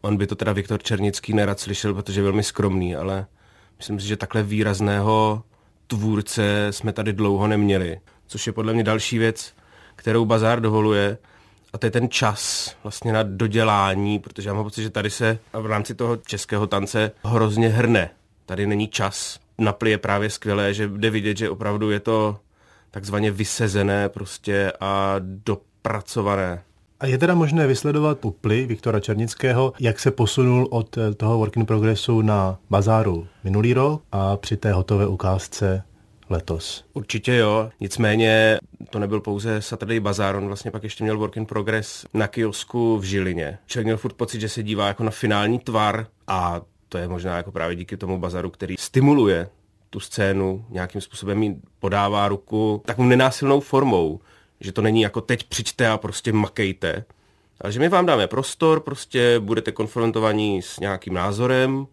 on 0.00 0.16
by 0.16 0.26
to 0.26 0.34
teda 0.34 0.52
Viktor 0.52 0.82
Černický 0.82 1.32
nerad 1.32 1.60
slyšel, 1.60 1.94
protože 1.94 2.20
je 2.20 2.24
velmi 2.24 2.42
skromný, 2.42 2.96
ale 2.96 3.26
Myslím 3.78 4.00
si, 4.00 4.06
že 4.06 4.16
takhle 4.16 4.42
výrazného 4.42 5.42
tvůrce 5.86 6.66
jsme 6.70 6.92
tady 6.92 7.12
dlouho 7.12 7.46
neměli, 7.46 8.00
což 8.26 8.46
je 8.46 8.52
podle 8.52 8.74
mě 8.74 8.84
další 8.84 9.18
věc, 9.18 9.54
kterou 9.96 10.24
bazár 10.24 10.60
dovoluje, 10.60 11.18
a 11.76 11.78
to 11.78 11.86
je 11.86 11.90
ten 11.90 12.08
čas 12.08 12.74
vlastně 12.82 13.12
na 13.12 13.22
dodělání, 13.22 14.18
protože 14.18 14.48
já 14.48 14.54
mám 14.54 14.64
pocit, 14.64 14.82
že 14.82 14.90
tady 14.90 15.10
se 15.10 15.38
v 15.52 15.66
rámci 15.66 15.94
toho 15.94 16.16
českého 16.16 16.66
tance 16.66 17.12
hrozně 17.24 17.68
hrne. 17.68 18.10
Tady 18.46 18.66
není 18.66 18.88
čas. 18.88 19.38
Napli 19.58 19.90
je 19.90 19.98
právě 19.98 20.30
skvělé, 20.30 20.74
že 20.74 20.88
jde 20.88 21.10
vidět, 21.10 21.36
že 21.36 21.50
opravdu 21.50 21.90
je 21.90 22.00
to 22.00 22.36
takzvaně 22.90 23.30
vysezené 23.30 24.08
prostě 24.08 24.72
a 24.80 25.14
dopracované. 25.18 26.62
A 27.00 27.06
je 27.06 27.18
teda 27.18 27.34
možné 27.34 27.66
vysledovat 27.66 28.24
uply 28.24 28.66
Viktora 28.66 29.00
Černického, 29.00 29.72
jak 29.80 30.00
se 30.00 30.10
posunul 30.10 30.68
od 30.70 30.98
toho 31.16 31.38
work 31.38 31.56
in 31.56 31.66
progressu 31.66 32.22
na 32.22 32.58
bazáru 32.70 33.26
minulý 33.44 33.74
rok 33.74 34.02
a 34.12 34.36
při 34.36 34.56
té 34.56 34.72
hotové 34.72 35.06
ukázce 35.06 35.82
letos. 36.30 36.84
Určitě 36.92 37.36
jo, 37.36 37.70
nicméně 37.80 38.58
to 38.90 38.98
nebyl 38.98 39.20
pouze 39.20 39.62
Saturday 39.62 40.00
Bazaar, 40.00 40.36
on 40.36 40.46
vlastně 40.46 40.70
pak 40.70 40.82
ještě 40.82 41.04
měl 41.04 41.18
Work 41.18 41.36
in 41.36 41.46
Progress 41.46 42.06
na 42.14 42.28
kiosku 42.28 42.98
v 42.98 43.04
Žilině. 43.04 43.58
Člověk 43.66 43.86
měl 43.86 43.96
furt 43.96 44.12
pocit, 44.12 44.40
že 44.40 44.48
se 44.48 44.62
dívá 44.62 44.88
jako 44.88 45.04
na 45.04 45.10
finální 45.10 45.58
tvar 45.58 46.06
a 46.26 46.60
to 46.88 46.98
je 46.98 47.08
možná 47.08 47.36
jako 47.36 47.52
právě 47.52 47.76
díky 47.76 47.96
tomu 47.96 48.18
bazaru, 48.18 48.50
který 48.50 48.74
stimuluje 48.78 49.48
tu 49.90 50.00
scénu, 50.00 50.64
nějakým 50.70 51.00
způsobem 51.00 51.42
jí 51.42 51.60
podává 51.80 52.28
ruku 52.28 52.82
takovou 52.86 53.08
nenásilnou 53.08 53.60
formou 53.60 54.20
že 54.60 54.72
to 54.72 54.82
není 54.82 55.00
jako 55.00 55.20
teď 55.20 55.44
přijďte 55.44 55.88
a 55.88 55.98
prostě 55.98 56.32
makejte, 56.32 57.04
ale 57.60 57.72
že 57.72 57.80
my 57.80 57.88
vám 57.88 58.06
dáme 58.06 58.26
prostor, 58.26 58.80
prostě 58.80 59.40
budete 59.40 59.72
konfrontovaní 59.72 60.62
s 60.62 60.80
nějakým 60.80 61.14
názorem 61.14 61.86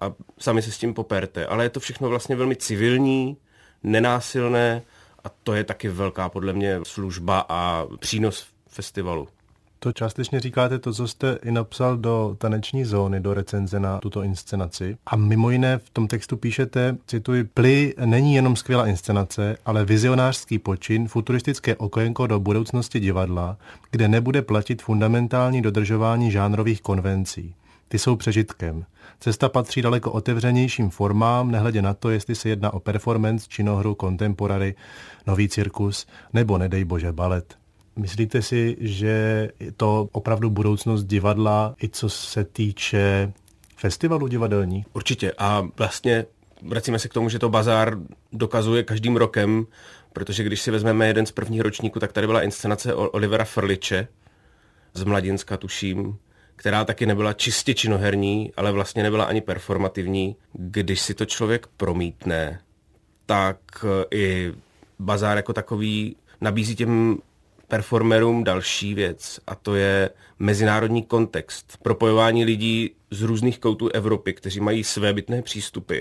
a 0.00 0.12
sami 0.38 0.62
se 0.62 0.72
s 0.72 0.78
tím 0.78 0.94
poperte. 0.94 1.46
Ale 1.46 1.64
je 1.64 1.70
to 1.70 1.80
všechno 1.80 2.08
vlastně 2.08 2.36
velmi 2.36 2.56
civilní, 2.56 3.36
nenásilné 3.82 4.82
a 5.24 5.28
to 5.42 5.54
je 5.54 5.64
taky 5.64 5.88
velká 5.88 6.28
podle 6.28 6.52
mě 6.52 6.80
služba 6.82 7.46
a 7.48 7.86
přínos 8.00 8.46
festivalu. 8.68 9.28
To 9.82 9.92
částečně 9.92 10.40
říkáte 10.40 10.78
to, 10.78 10.92
co 10.92 11.08
jste 11.08 11.38
i 11.42 11.50
napsal 11.50 11.96
do 11.96 12.36
taneční 12.38 12.84
zóny, 12.84 13.20
do 13.20 13.34
recenze 13.34 13.80
na 13.80 13.98
tuto 13.98 14.22
inscenaci. 14.22 14.96
A 15.06 15.16
mimo 15.16 15.50
jiné 15.50 15.78
v 15.78 15.90
tom 15.90 16.08
textu 16.08 16.36
píšete, 16.36 16.96
cituji, 17.06 17.44
Ply 17.44 17.94
není 18.04 18.34
jenom 18.34 18.56
skvělá 18.56 18.86
inscenace, 18.86 19.56
ale 19.66 19.84
vizionářský 19.84 20.58
počin, 20.58 21.08
futuristické 21.08 21.76
okénko 21.76 22.26
do 22.26 22.40
budoucnosti 22.40 23.00
divadla, 23.00 23.56
kde 23.90 24.08
nebude 24.08 24.42
platit 24.42 24.82
fundamentální 24.82 25.62
dodržování 25.62 26.30
žánrových 26.30 26.82
konvencí. 26.82 27.54
Ty 27.92 27.98
jsou 27.98 28.16
přežitkem. 28.16 28.84
Cesta 29.20 29.48
patří 29.48 29.82
daleko 29.82 30.12
otevřenějším 30.12 30.90
formám, 30.90 31.50
nehledě 31.50 31.82
na 31.82 31.94
to, 31.94 32.10
jestli 32.10 32.34
se 32.34 32.48
jedná 32.48 32.74
o 32.74 32.80
performance, 32.80 33.46
činohru, 33.48 33.94
kontemporary, 33.94 34.74
nový 35.26 35.48
cirkus 35.48 36.06
nebo 36.32 36.58
nedej 36.58 36.84
bože 36.84 37.12
balet. 37.12 37.54
Myslíte 37.96 38.42
si, 38.42 38.76
že 38.80 39.48
je 39.60 39.72
to 39.72 40.08
opravdu 40.12 40.50
budoucnost 40.50 41.04
divadla, 41.04 41.74
i 41.82 41.88
co 41.88 42.08
se 42.08 42.44
týče 42.44 43.32
festivalu 43.76 44.26
divadelní? 44.26 44.84
Určitě. 44.92 45.32
A 45.38 45.68
vlastně 45.76 46.26
vracíme 46.62 46.98
se 46.98 47.08
k 47.08 47.14
tomu, 47.14 47.28
že 47.28 47.38
to 47.38 47.48
bazár 47.48 47.96
dokazuje 48.32 48.82
každým 48.82 49.16
rokem, 49.16 49.66
protože 50.12 50.44
když 50.44 50.60
si 50.60 50.70
vezmeme 50.70 51.06
jeden 51.06 51.26
z 51.26 51.32
prvních 51.32 51.60
ročníků, 51.60 52.00
tak 52.00 52.12
tady 52.12 52.26
byla 52.26 52.42
inscenace 52.42 52.94
Olivera 52.94 53.44
Frliče 53.44 54.08
z 54.94 55.04
Mladinska, 55.04 55.56
tuším, 55.56 56.18
která 56.60 56.84
taky 56.84 57.06
nebyla 57.06 57.32
čistě 57.32 57.74
činoherní, 57.74 58.52
ale 58.56 58.72
vlastně 58.72 59.02
nebyla 59.02 59.24
ani 59.24 59.40
performativní. 59.40 60.36
Když 60.52 61.00
si 61.00 61.14
to 61.14 61.26
člověk 61.26 61.66
promítne, 61.66 62.60
tak 63.26 63.58
i 64.10 64.52
bazár 64.98 65.36
jako 65.36 65.52
takový 65.52 66.16
nabízí 66.40 66.76
těm 66.76 67.18
performerům 67.68 68.44
další 68.44 68.94
věc 68.94 69.40
a 69.46 69.54
to 69.54 69.74
je 69.74 70.10
mezinárodní 70.38 71.02
kontext. 71.02 71.78
Propojování 71.82 72.44
lidí 72.44 72.90
z 73.10 73.22
různých 73.22 73.58
koutů 73.58 73.88
Evropy, 73.88 74.32
kteří 74.32 74.60
mají 74.60 74.84
své 74.84 75.12
bytné 75.12 75.42
přístupy 75.42 76.00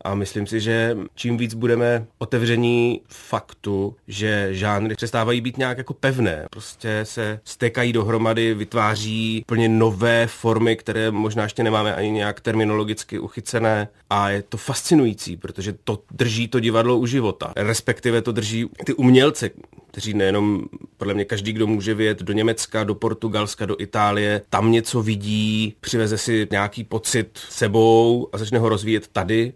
A 0.00 0.14
myslím 0.14 0.46
si, 0.46 0.60
že 0.60 0.96
čím 1.14 1.36
víc 1.36 1.54
budeme 1.54 2.06
otevření 2.18 3.00
faktu, 3.08 3.96
že 4.08 4.48
žánry 4.50 4.94
přestávají 4.94 5.40
být 5.40 5.58
nějak 5.58 5.78
jako 5.78 5.94
pevné, 5.94 6.46
prostě 6.50 7.00
se 7.02 7.40
stékají 7.44 7.92
dohromady, 7.92 8.54
vytváří 8.54 9.44
plně 9.46 9.68
nové 9.68 10.26
formy, 10.26 10.76
které 10.76 11.10
možná 11.10 11.42
ještě 11.42 11.62
nemáme 11.62 11.94
ani 11.94 12.10
nějak 12.10 12.40
terminologicky 12.40 13.18
uchycené. 13.18 13.88
A 14.10 14.30
je 14.30 14.42
to 14.42 14.56
fascinující, 14.56 15.36
protože 15.36 15.74
to 15.84 16.02
drží 16.10 16.48
to 16.48 16.60
divadlo 16.60 16.96
u 16.96 17.06
života, 17.06 17.52
respektive 17.56 18.22
to 18.22 18.32
drží 18.32 18.68
ty 18.84 18.94
umělce, 18.94 19.50
kteří 19.90 20.14
nejenom, 20.14 20.64
podle 20.96 21.14
mě 21.14 21.24
každý, 21.24 21.52
kdo 21.52 21.66
může 21.66 21.94
vyjet 21.94 22.22
do 22.22 22.32
Německa, 22.32 22.84
do 22.84 22.94
Portugalska, 22.94 23.66
do 23.66 23.76
Itálie, 23.78 24.42
tam 24.50 24.72
něco 24.72 25.02
vidí, 25.02 25.74
přiveze 25.80 26.18
si 26.18 26.48
nějaký 26.50 26.84
pocit 26.84 27.38
sebou 27.48 28.28
a 28.32 28.38
začne 28.38 28.58
ho 28.58 28.68
rozvíjet 28.68 29.08
tady, 29.08 29.52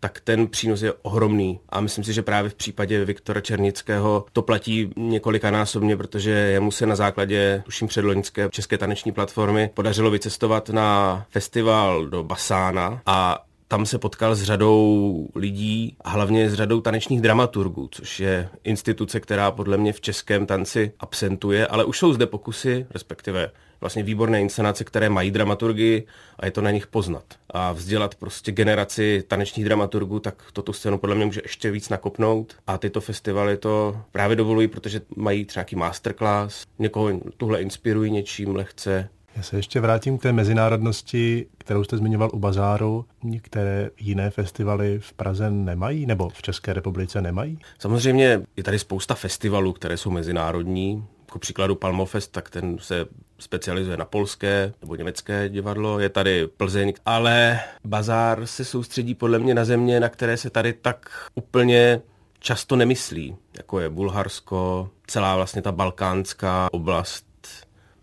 tak 0.00 0.20
ten 0.20 0.46
přínos 0.46 0.82
je 0.82 0.92
ohromný. 0.92 1.60
A 1.68 1.80
myslím 1.80 2.04
si, 2.04 2.12
že 2.12 2.22
právě 2.22 2.50
v 2.50 2.54
případě 2.54 3.04
Viktora 3.04 3.40
Černického 3.40 4.26
to 4.32 4.42
platí 4.42 4.90
několikanásobně, 4.96 5.96
protože 5.96 6.30
jemu 6.30 6.70
se 6.70 6.86
na 6.86 6.96
základě, 6.96 7.62
tuším 7.64 7.88
předloňské 7.88 8.48
české 8.50 8.78
taneční 8.78 9.12
platformy, 9.12 9.70
podařilo 9.74 10.10
vycestovat 10.10 10.68
na 10.68 11.26
festival 11.30 12.06
do 12.06 12.24
Basána 12.24 13.02
a 13.06 13.44
tam 13.68 13.86
se 13.86 13.98
potkal 13.98 14.34
s 14.34 14.42
řadou 14.42 15.28
lidí 15.34 15.96
a 16.00 16.10
hlavně 16.10 16.50
s 16.50 16.54
řadou 16.54 16.80
tanečních 16.80 17.20
dramaturgů, 17.20 17.88
což 17.90 18.20
je 18.20 18.48
instituce, 18.64 19.20
která 19.20 19.50
podle 19.50 19.76
mě 19.76 19.92
v 19.92 20.00
českém 20.00 20.46
tanci 20.46 20.92
absentuje, 21.00 21.66
ale 21.66 21.84
už 21.84 21.98
jsou 21.98 22.12
zde 22.12 22.26
pokusy, 22.26 22.86
respektive 22.90 23.50
vlastně 23.80 24.02
výborné 24.02 24.40
inscenace, 24.40 24.84
které 24.84 25.08
mají 25.08 25.30
dramaturgii 25.30 26.06
a 26.38 26.44
je 26.46 26.50
to 26.50 26.60
na 26.62 26.70
nich 26.70 26.86
poznat. 26.86 27.24
A 27.50 27.72
vzdělat 27.72 28.14
prostě 28.14 28.52
generaci 28.52 29.24
tanečních 29.28 29.64
dramaturgů, 29.64 30.18
tak 30.20 30.42
toto 30.52 30.72
scénu 30.72 30.98
podle 30.98 31.16
mě 31.16 31.26
může 31.26 31.40
ještě 31.44 31.70
víc 31.70 31.88
nakopnout. 31.88 32.56
A 32.66 32.78
tyto 32.78 33.00
festivaly 33.00 33.56
to 33.56 33.96
právě 34.12 34.36
dovolují, 34.36 34.68
protože 34.68 35.00
mají 35.16 35.44
třeba 35.44 35.60
nějaký 35.60 35.76
masterclass, 35.76 36.64
někoho 36.78 37.20
tuhle 37.36 37.62
inspirují 37.62 38.10
něčím 38.10 38.56
lehce, 38.56 39.08
já 39.38 39.42
se 39.44 39.56
ještě 39.56 39.80
vrátím 39.80 40.18
k 40.18 40.22
té 40.22 40.32
mezinárodnosti, 40.32 41.46
kterou 41.58 41.84
jste 41.84 41.96
zmiňoval 41.96 42.30
u 42.32 42.38
Bazáru. 42.38 43.04
Některé 43.22 43.90
jiné 44.00 44.30
festivaly 44.30 44.98
v 44.98 45.12
Praze 45.12 45.50
nemají, 45.50 46.06
nebo 46.06 46.28
v 46.28 46.42
České 46.42 46.72
republice 46.72 47.22
nemají? 47.22 47.58
Samozřejmě 47.78 48.40
je 48.56 48.62
tady 48.62 48.78
spousta 48.78 49.14
festivalů, 49.14 49.72
které 49.72 49.96
jsou 49.96 50.10
mezinárodní. 50.10 51.04
Jako 51.28 51.38
příkladu 51.38 51.74
Palmofest, 51.74 52.32
tak 52.32 52.50
ten 52.50 52.78
se 52.78 53.06
specializuje 53.38 53.96
na 53.96 54.04
polské 54.04 54.72
nebo 54.80 54.94
německé 54.94 55.48
divadlo, 55.48 55.98
je 55.98 56.08
tady 56.08 56.46
Plzeň, 56.46 56.92
ale 57.06 57.60
Bazár 57.84 58.46
se 58.46 58.64
soustředí 58.64 59.14
podle 59.14 59.38
mě 59.38 59.54
na 59.54 59.64
země, 59.64 60.00
na 60.00 60.08
které 60.08 60.36
se 60.36 60.50
tady 60.50 60.72
tak 60.72 61.30
úplně 61.34 62.00
často 62.38 62.76
nemyslí, 62.76 63.36
jako 63.56 63.80
je 63.80 63.88
Bulharsko, 63.88 64.90
celá 65.06 65.36
vlastně 65.36 65.62
ta 65.62 65.72
balkánská 65.72 66.68
oblast, 66.72 67.26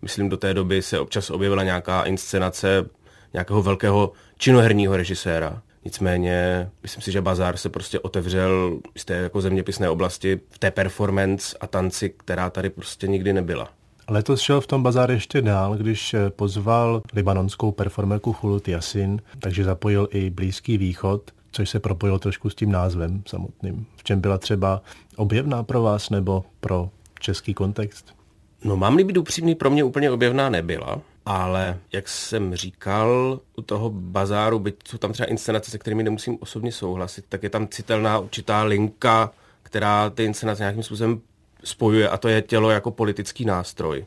myslím, 0.02 0.28
do 0.28 0.36
té 0.36 0.54
doby 0.54 0.82
se 0.82 0.98
občas 0.98 1.30
objevila 1.30 1.62
nějaká 1.62 2.02
inscenace 2.02 2.88
nějakého 3.32 3.62
velkého 3.62 4.12
činoherního 4.38 4.96
režiséra. 4.96 5.62
Nicméně, 5.86 6.68
myslím 6.82 7.02
si, 7.02 7.12
že 7.12 7.20
Bazar 7.20 7.56
se 7.56 7.68
prostě 7.68 8.00
otevřel 8.00 8.78
z 8.96 9.04
té 9.04 9.14
jako 9.14 9.40
zeměpisné 9.40 9.90
oblasti 9.90 10.40
v 10.50 10.58
té 10.58 10.70
performance 10.70 11.56
a 11.60 11.66
tanci, 11.66 12.10
která 12.10 12.50
tady 12.50 12.70
prostě 12.70 13.06
nikdy 13.06 13.32
nebyla. 13.32 13.68
Letos 14.08 14.40
šel 14.40 14.60
v 14.60 14.66
tom 14.66 14.82
bazár 14.82 15.10
ještě 15.10 15.42
dál, 15.42 15.76
když 15.76 16.14
pozval 16.28 17.02
libanonskou 17.12 17.72
performerku 17.72 18.36
Hulut 18.40 18.68
Yasin, 18.68 19.22
takže 19.38 19.64
zapojil 19.64 20.08
i 20.10 20.30
Blízký 20.30 20.78
východ, 20.78 21.30
což 21.52 21.70
se 21.70 21.80
propojilo 21.80 22.18
trošku 22.18 22.50
s 22.50 22.54
tím 22.54 22.72
názvem 22.72 23.22
samotným. 23.26 23.86
V 23.96 24.04
čem 24.04 24.20
byla 24.20 24.38
třeba 24.38 24.82
objevná 25.16 25.62
pro 25.62 25.82
vás 25.82 26.10
nebo 26.10 26.44
pro 26.60 26.90
český 27.20 27.54
kontext? 27.54 28.15
No 28.64 28.76
mám-li 28.76 29.04
být 29.04 29.16
upřímný, 29.16 29.54
pro 29.54 29.70
mě 29.70 29.84
úplně 29.84 30.10
objevná 30.10 30.48
nebyla, 30.48 31.00
ale 31.26 31.78
jak 31.92 32.08
jsem 32.08 32.54
říkal, 32.54 33.40
u 33.56 33.62
toho 33.62 33.90
bazáru, 33.90 34.58
byť 34.58 34.76
jsou 34.88 34.98
tam 34.98 35.12
třeba 35.12 35.26
inscenace, 35.26 35.70
se 35.70 35.78
kterými 35.78 36.02
nemusím 36.02 36.38
osobně 36.40 36.72
souhlasit, 36.72 37.24
tak 37.28 37.42
je 37.42 37.50
tam 37.50 37.68
citelná 37.68 38.18
určitá 38.18 38.62
linka, 38.62 39.30
která 39.62 40.10
ty 40.10 40.24
inscenace 40.24 40.62
nějakým 40.62 40.82
způsobem 40.82 41.20
spojuje 41.64 42.08
a 42.08 42.16
to 42.16 42.28
je 42.28 42.42
tělo 42.42 42.70
jako 42.70 42.90
politický 42.90 43.44
nástroj. 43.44 44.06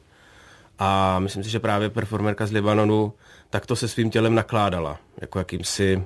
A 0.80 1.20
myslím 1.20 1.44
si, 1.44 1.50
že 1.50 1.60
právě 1.60 1.90
performerka 1.90 2.46
z 2.46 2.52
Libanonu 2.52 3.14
takto 3.50 3.76
se 3.76 3.88
svým 3.88 4.10
tělem 4.10 4.36
nakládala, 4.36 5.00
jako 5.22 5.40
jakýmsi, 5.40 6.04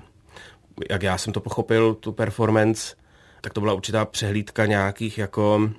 jak 0.89 1.03
já 1.03 1.17
jsem 1.17 1.33
to 1.33 1.39
pochopil, 1.39 1.93
tu 1.93 2.11
performance, 2.11 2.95
tak 3.41 3.53
to 3.53 3.61
byla 3.61 3.73
určitá 3.73 4.05
přehlídka 4.05 4.65
nějakých 4.65 5.17
jako 5.17 5.69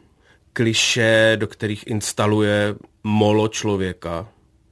kliše, 0.54 1.36
do 1.36 1.46
kterých 1.46 1.86
instaluje 1.86 2.74
molo 3.04 3.48
člověka. 3.48 4.28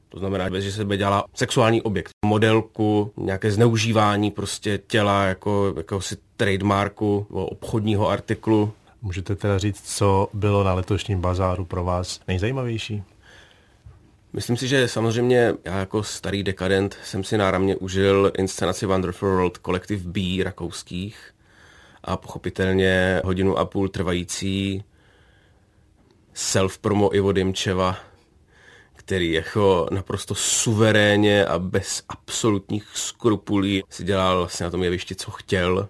To 0.09 0.18
znamená, 0.18 0.61
že 0.61 0.73
se 0.73 0.85
dělá 0.97 1.25
sexuální 1.35 1.83
objekt, 1.83 2.11
modelku, 2.27 3.12
nějaké 3.16 3.51
zneužívání 3.51 4.31
prostě 4.31 4.79
těla 4.87 5.25
jako 5.25 5.75
jakéhosi 5.77 6.16
trademarku 6.37 7.27
nebo 7.31 7.47
obchodního 7.47 8.09
artiklu. 8.09 8.73
Můžete 9.03 9.37
teda 9.37 9.59
říct, 9.59 9.97
co 9.97 10.29
bylo 10.33 10.64
na 10.64 10.75
letošním 10.75 11.21
bazáru 11.21 11.64
pro 11.64 11.85
vás 11.85 12.21
nejzajímavější? 12.29 13.03
Myslím 14.33 14.57
si, 14.57 14.68
že 14.68 14.88
samozřejmě 14.88 15.55
já 15.64 15.79
jako 15.79 16.03
starý 16.03 16.42
dekadent 16.42 16.97
jsem 17.05 17.25
si 17.25 17.38
náramně 17.38 17.77
užil 17.77 18.33
inscenaci 18.38 18.87
Wonderful 18.87 19.29
World 19.29 19.59
kolektiv 19.59 20.07
B 20.07 20.21
rakouských 20.45 21.35
a 22.05 22.16
pochopitelně 22.16 23.21
hodinu 23.25 23.59
a 23.59 23.64
půl 23.64 23.88
trvající 23.88 24.85
self-promo 26.35 27.14
Ivo 27.14 27.33
Dimčeva, 27.33 27.97
který 28.95 29.33
jako 29.33 29.88
naprosto 29.90 30.35
suverénně 30.35 31.47
a 31.47 31.59
bez 31.59 32.03
absolutních 32.09 32.85
skrupulí 32.95 33.83
si 33.88 34.05
dělal 34.05 34.38
vlastně 34.38 34.64
na 34.64 34.71
tom 34.71 34.83
jevišti, 34.83 35.14
co 35.14 35.31
chtěl. 35.31 35.88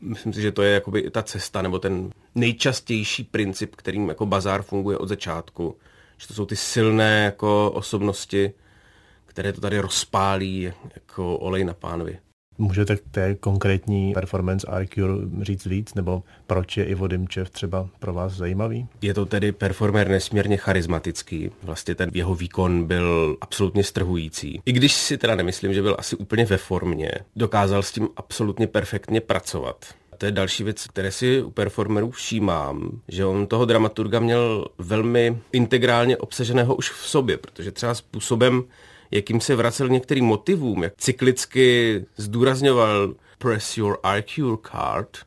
Myslím 0.00 0.32
si, 0.32 0.42
že 0.42 0.52
to 0.52 0.62
je 0.62 0.74
jakoby 0.74 1.10
ta 1.10 1.22
cesta, 1.22 1.62
nebo 1.62 1.78
ten 1.78 2.10
nejčastější 2.34 3.24
princip, 3.24 3.76
kterým 3.76 4.08
jako 4.08 4.26
bazár 4.26 4.62
funguje 4.62 4.98
od 4.98 5.08
začátku. 5.08 5.76
Že 6.16 6.26
to 6.26 6.34
jsou 6.34 6.46
ty 6.46 6.56
silné 6.56 7.24
jako 7.24 7.70
osobnosti, 7.70 8.52
které 9.26 9.52
to 9.52 9.60
tady 9.60 9.80
rozpálí 9.80 10.72
jako 10.94 11.36
olej 11.38 11.64
na 11.64 11.74
pánvi. 11.74 12.18
Můžete 12.58 12.96
k 12.96 13.02
té 13.10 13.34
konkrétní 13.34 14.12
performance 14.12 14.66
Arcure 14.66 15.14
říct 15.42 15.66
víc, 15.66 15.94
nebo 15.94 16.22
proč 16.46 16.76
je 16.76 16.84
Ivo 16.84 17.06
Dimčev 17.06 17.50
třeba 17.50 17.88
pro 17.98 18.12
vás 18.12 18.32
zajímavý? 18.32 18.88
Je 19.02 19.14
to 19.14 19.26
tedy 19.26 19.52
performer 19.52 20.08
nesmírně 20.08 20.56
charismatický. 20.56 21.50
Vlastně 21.62 21.94
ten 21.94 22.10
jeho 22.14 22.34
výkon 22.34 22.84
byl 22.84 23.36
absolutně 23.40 23.84
strhující. 23.84 24.62
I 24.66 24.72
když 24.72 24.92
si 24.92 25.18
teda 25.18 25.34
nemyslím, 25.34 25.74
že 25.74 25.82
byl 25.82 25.96
asi 25.98 26.16
úplně 26.16 26.44
ve 26.44 26.56
formě, 26.56 27.10
dokázal 27.36 27.82
s 27.82 27.92
tím 27.92 28.08
absolutně 28.16 28.66
perfektně 28.66 29.20
pracovat. 29.20 29.84
To 30.18 30.26
je 30.26 30.32
další 30.32 30.64
věc, 30.64 30.86
které 30.86 31.10
si 31.10 31.42
u 31.42 31.50
performerů 31.50 32.10
všímám, 32.10 33.00
že 33.08 33.24
on 33.24 33.46
toho 33.46 33.64
dramaturga 33.64 34.20
měl 34.20 34.64
velmi 34.78 35.38
integrálně 35.52 36.16
obsaženého 36.16 36.74
už 36.74 36.90
v 36.90 37.08
sobě, 37.08 37.36
protože 37.36 37.72
třeba 37.72 37.94
způsobem, 37.94 38.64
jakým 39.10 39.40
se 39.40 39.56
vracel 39.56 39.88
některým 39.88 40.24
motivům, 40.24 40.82
jak 40.82 40.92
cyklicky 40.96 42.04
zdůrazňoval 42.16 43.14
press 43.38 43.76
your 43.76 43.98
IQ 44.18 44.58
card, 44.70 45.18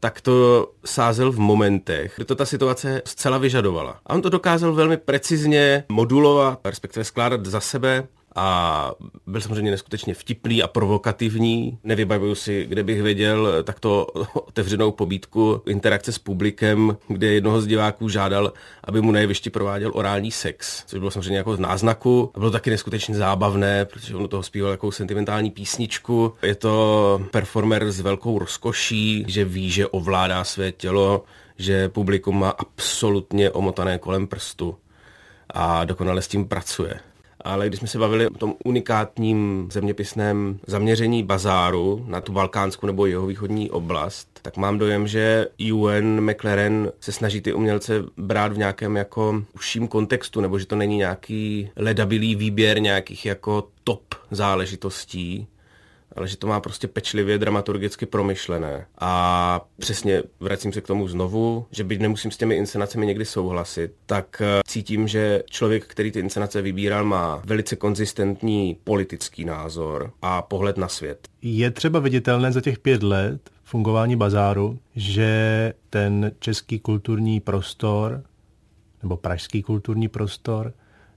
tak 0.00 0.20
to 0.20 0.68
sázel 0.84 1.32
v 1.32 1.38
momentech, 1.38 2.12
kdy 2.16 2.24
to 2.24 2.34
ta 2.34 2.46
situace 2.46 3.02
zcela 3.04 3.38
vyžadovala. 3.38 4.00
A 4.06 4.14
on 4.14 4.22
to 4.22 4.28
dokázal 4.28 4.72
velmi 4.72 4.96
precizně 4.96 5.84
modulovat, 5.88 6.60
respektive 6.64 7.04
skládat 7.04 7.46
za 7.46 7.60
sebe 7.60 8.08
a 8.36 8.90
byl 9.26 9.40
samozřejmě 9.40 9.70
neskutečně 9.70 10.14
vtipný 10.14 10.62
a 10.62 10.68
provokativní. 10.68 11.78
Nevybavuju 11.84 12.34
si, 12.34 12.66
kde 12.66 12.84
bych 12.84 13.02
věděl 13.02 13.62
takto 13.62 14.06
otevřenou 14.34 14.90
pobídku 14.92 15.62
interakce 15.66 16.12
s 16.12 16.18
publikem, 16.18 16.96
kde 17.08 17.26
jednoho 17.26 17.60
z 17.60 17.66
diváků 17.66 18.08
žádal, 18.08 18.52
aby 18.84 19.00
mu 19.00 19.12
na 19.12 19.20
jevišti 19.20 19.50
prováděl 19.50 19.90
orální 19.94 20.30
sex, 20.30 20.84
což 20.86 20.98
bylo 20.98 21.10
samozřejmě 21.10 21.36
jako 21.36 21.56
z 21.56 21.60
náznaku. 21.60 22.30
A 22.34 22.38
bylo 22.38 22.50
taky 22.50 22.70
neskutečně 22.70 23.14
zábavné, 23.14 23.84
protože 23.84 24.16
on 24.16 24.28
toho 24.28 24.42
zpíval 24.42 24.70
jako 24.70 24.92
sentimentální 24.92 25.50
písničku. 25.50 26.32
Je 26.42 26.54
to 26.54 27.20
performer 27.30 27.90
s 27.90 28.00
velkou 28.00 28.38
rozkoší, 28.38 29.24
že 29.28 29.44
ví, 29.44 29.70
že 29.70 29.86
ovládá 29.86 30.44
své 30.44 30.72
tělo, 30.72 31.24
že 31.58 31.88
publikum 31.88 32.40
má 32.40 32.50
absolutně 32.50 33.50
omotané 33.50 33.98
kolem 33.98 34.26
prstu 34.26 34.76
a 35.50 35.84
dokonale 35.84 36.22
s 36.22 36.28
tím 36.28 36.48
pracuje 36.48 37.00
ale 37.40 37.68
když 37.68 37.78
jsme 37.78 37.88
se 37.88 37.98
bavili 37.98 38.28
o 38.28 38.38
tom 38.38 38.54
unikátním 38.64 39.68
zeměpisném 39.72 40.58
zaměření 40.66 41.22
bazáru 41.22 42.04
na 42.08 42.20
tu 42.20 42.32
balkánskou 42.32 42.86
nebo 42.86 43.06
jeho 43.06 43.26
východní 43.26 43.70
oblast, 43.70 44.28
tak 44.42 44.56
mám 44.56 44.78
dojem, 44.78 45.06
že 45.06 45.46
UN 45.72 46.30
McLaren 46.30 46.92
se 47.00 47.12
snaží 47.12 47.40
ty 47.40 47.52
umělce 47.52 48.04
brát 48.16 48.52
v 48.52 48.58
nějakém 48.58 48.96
jako 48.96 49.42
užším 49.54 49.88
kontextu, 49.88 50.40
nebo 50.40 50.58
že 50.58 50.66
to 50.66 50.76
není 50.76 50.96
nějaký 50.96 51.70
ledabilý 51.76 52.34
výběr 52.34 52.80
nějakých 52.80 53.26
jako 53.26 53.68
top 53.84 54.14
záležitostí, 54.30 55.46
ale 56.16 56.28
že 56.28 56.36
to 56.36 56.46
má 56.46 56.60
prostě 56.60 56.88
pečlivě 56.88 57.38
dramaturgicky 57.38 58.06
promyšlené. 58.06 58.86
A 58.98 59.60
přesně 59.78 60.22
vracím 60.40 60.72
se 60.72 60.80
k 60.80 60.86
tomu 60.86 61.08
znovu, 61.08 61.66
že 61.70 61.84
byť 61.84 62.00
nemusím 62.00 62.30
s 62.30 62.36
těmi 62.36 62.54
inscenacemi 62.54 63.06
někdy 63.06 63.24
souhlasit, 63.24 63.92
tak 64.06 64.42
eh, 64.44 64.60
cítím, 64.66 65.08
že 65.08 65.42
člověk, 65.50 65.86
který 65.86 66.12
ty 66.12 66.20
inscenace 66.20 66.62
vybíral, 66.62 67.04
má 67.04 67.42
velice 67.44 67.76
konzistentní 67.76 68.78
politický 68.84 69.44
názor 69.44 70.12
a 70.22 70.42
pohled 70.42 70.76
na 70.76 70.88
svět. 70.88 71.28
Je 71.42 71.70
třeba 71.70 72.00
viditelné 72.00 72.52
za 72.52 72.60
těch 72.60 72.78
pět 72.78 73.02
let 73.02 73.50
fungování 73.64 74.16
bazáru, 74.16 74.78
že 74.96 75.72
ten 75.90 76.32
český 76.38 76.78
kulturní 76.78 77.40
prostor 77.40 78.22
nebo 79.02 79.16
pražský 79.16 79.62
kulturní 79.62 80.08
prostor 80.08 80.72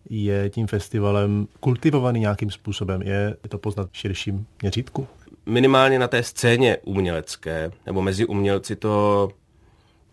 je 0.10 0.49
tím 0.49 0.68
festivalem 0.68 1.47
kultivovaný 1.60 2.20
nějakým 2.20 2.51
způsobem? 2.51 3.01
Je 3.01 3.36
to 3.49 3.57
poznat 3.57 3.89
v 3.91 3.97
širším 3.97 4.45
měřítku? 4.62 5.07
Minimálně 5.45 5.99
na 5.99 6.07
té 6.07 6.24
scéně 6.24 6.78
umělecké, 6.84 7.72
nebo 7.86 8.01
mezi 8.01 8.26
umělci 8.26 8.76
to 8.76 9.30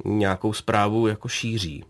nějakou 0.05 0.53
zprávu 0.53 1.07
jako 1.07 1.29
šíří. 1.29 1.85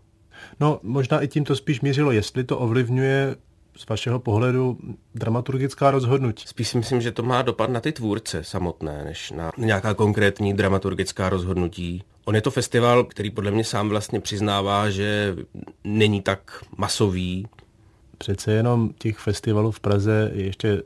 No, 0.59 0.79
možná 0.83 1.21
i 1.21 1.27
tím 1.27 1.43
to 1.43 1.55
spíš 1.55 1.81
mířilo, 1.81 2.11
jestli 2.11 2.43
to 2.43 2.57
ovlivňuje 2.59 3.35
z 3.77 3.87
vašeho 3.87 4.19
pohledu 4.19 4.77
dramaturgická 5.15 5.91
rozhodnutí? 5.91 6.47
Spíš 6.47 6.67
si 6.67 6.77
myslím, 6.77 7.01
že 7.01 7.11
to 7.11 7.23
má 7.23 7.41
dopad 7.41 7.69
na 7.69 7.79
ty 7.79 7.91
tvůrce 7.91 8.43
samotné, 8.43 9.03
než 9.05 9.31
na 9.31 9.51
nějaká 9.57 9.93
konkrétní 9.93 10.53
dramaturgická 10.53 11.29
rozhodnutí. 11.29 12.03
On 12.25 12.35
je 12.35 12.41
to 12.41 12.51
festival, 12.51 13.03
který 13.03 13.31
podle 13.31 13.51
mě 13.51 13.63
sám 13.63 13.89
vlastně 13.89 14.19
přiznává, 14.19 14.89
že 14.89 15.35
není 15.83 16.21
tak 16.21 16.63
masový. 16.77 17.47
Přece 18.17 18.51
jenom 18.51 18.89
těch 18.97 19.17
festivalů 19.17 19.71
v 19.71 19.79
Praze 19.79 20.31
je 20.33 20.45
ještě 20.45 20.81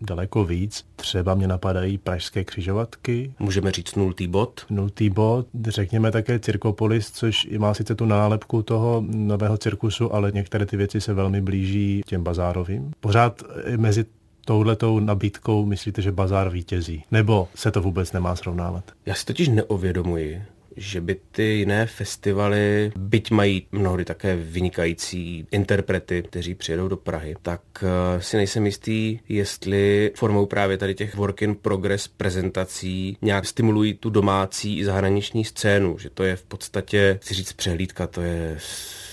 daleko 0.00 0.44
víc. 0.44 0.84
Třeba 0.96 1.34
mě 1.34 1.48
napadají 1.48 1.98
pražské 1.98 2.44
křižovatky. 2.44 3.32
Můžeme 3.38 3.72
říct 3.72 3.94
nultý 3.94 4.26
bod. 4.26 4.66
Nultý 4.70 5.10
bod. 5.10 5.46
Řekněme 5.68 6.10
také 6.10 6.38
Cirkopolis, 6.38 7.10
což 7.10 7.48
má 7.58 7.74
sice 7.74 7.94
tu 7.94 8.04
nálepku 8.04 8.62
toho 8.62 9.04
nového 9.06 9.58
cirkusu, 9.58 10.14
ale 10.14 10.32
některé 10.34 10.66
ty 10.66 10.76
věci 10.76 11.00
se 11.00 11.14
velmi 11.14 11.40
blíží 11.40 12.02
těm 12.06 12.22
bazárovým. 12.24 12.92
Pořád 13.00 13.42
mezi 13.76 14.04
touhletou 14.44 14.98
nabídkou 14.98 15.66
myslíte, 15.66 16.02
že 16.02 16.12
bazár 16.12 16.50
vítězí? 16.50 17.04
Nebo 17.10 17.48
se 17.54 17.70
to 17.70 17.82
vůbec 17.82 18.12
nemá 18.12 18.36
srovnávat? 18.36 18.84
Já 19.06 19.14
si 19.14 19.26
totiž 19.26 19.48
neuvědomuji, 19.48 20.42
že 20.76 21.00
by 21.00 21.16
ty 21.30 21.42
jiné 21.42 21.86
festivaly, 21.86 22.92
byť 22.96 23.30
mají 23.30 23.66
mnohdy 23.72 24.04
také 24.04 24.36
vynikající 24.36 25.46
interprety, 25.50 26.22
kteří 26.22 26.54
přijedou 26.54 26.88
do 26.88 26.96
Prahy, 26.96 27.34
tak 27.42 27.60
eh, 27.82 28.22
si 28.22 28.36
nejsem 28.36 28.66
jistý, 28.66 29.18
jestli 29.28 30.10
formou 30.16 30.46
právě 30.46 30.78
tady 30.78 30.94
těch 30.94 31.14
work 31.14 31.42
in 31.42 31.54
progress 31.54 32.08
prezentací 32.08 33.16
nějak 33.22 33.46
stimulují 33.46 33.94
tu 33.94 34.10
domácí 34.10 34.78
i 34.78 34.84
zahraniční 34.84 35.44
scénu, 35.44 35.98
že 35.98 36.10
to 36.10 36.22
je 36.22 36.36
v 36.36 36.44
podstatě, 36.44 37.18
chci 37.22 37.34
říct 37.34 37.52
přehlídka, 37.52 38.06
to 38.06 38.20
je 38.20 38.56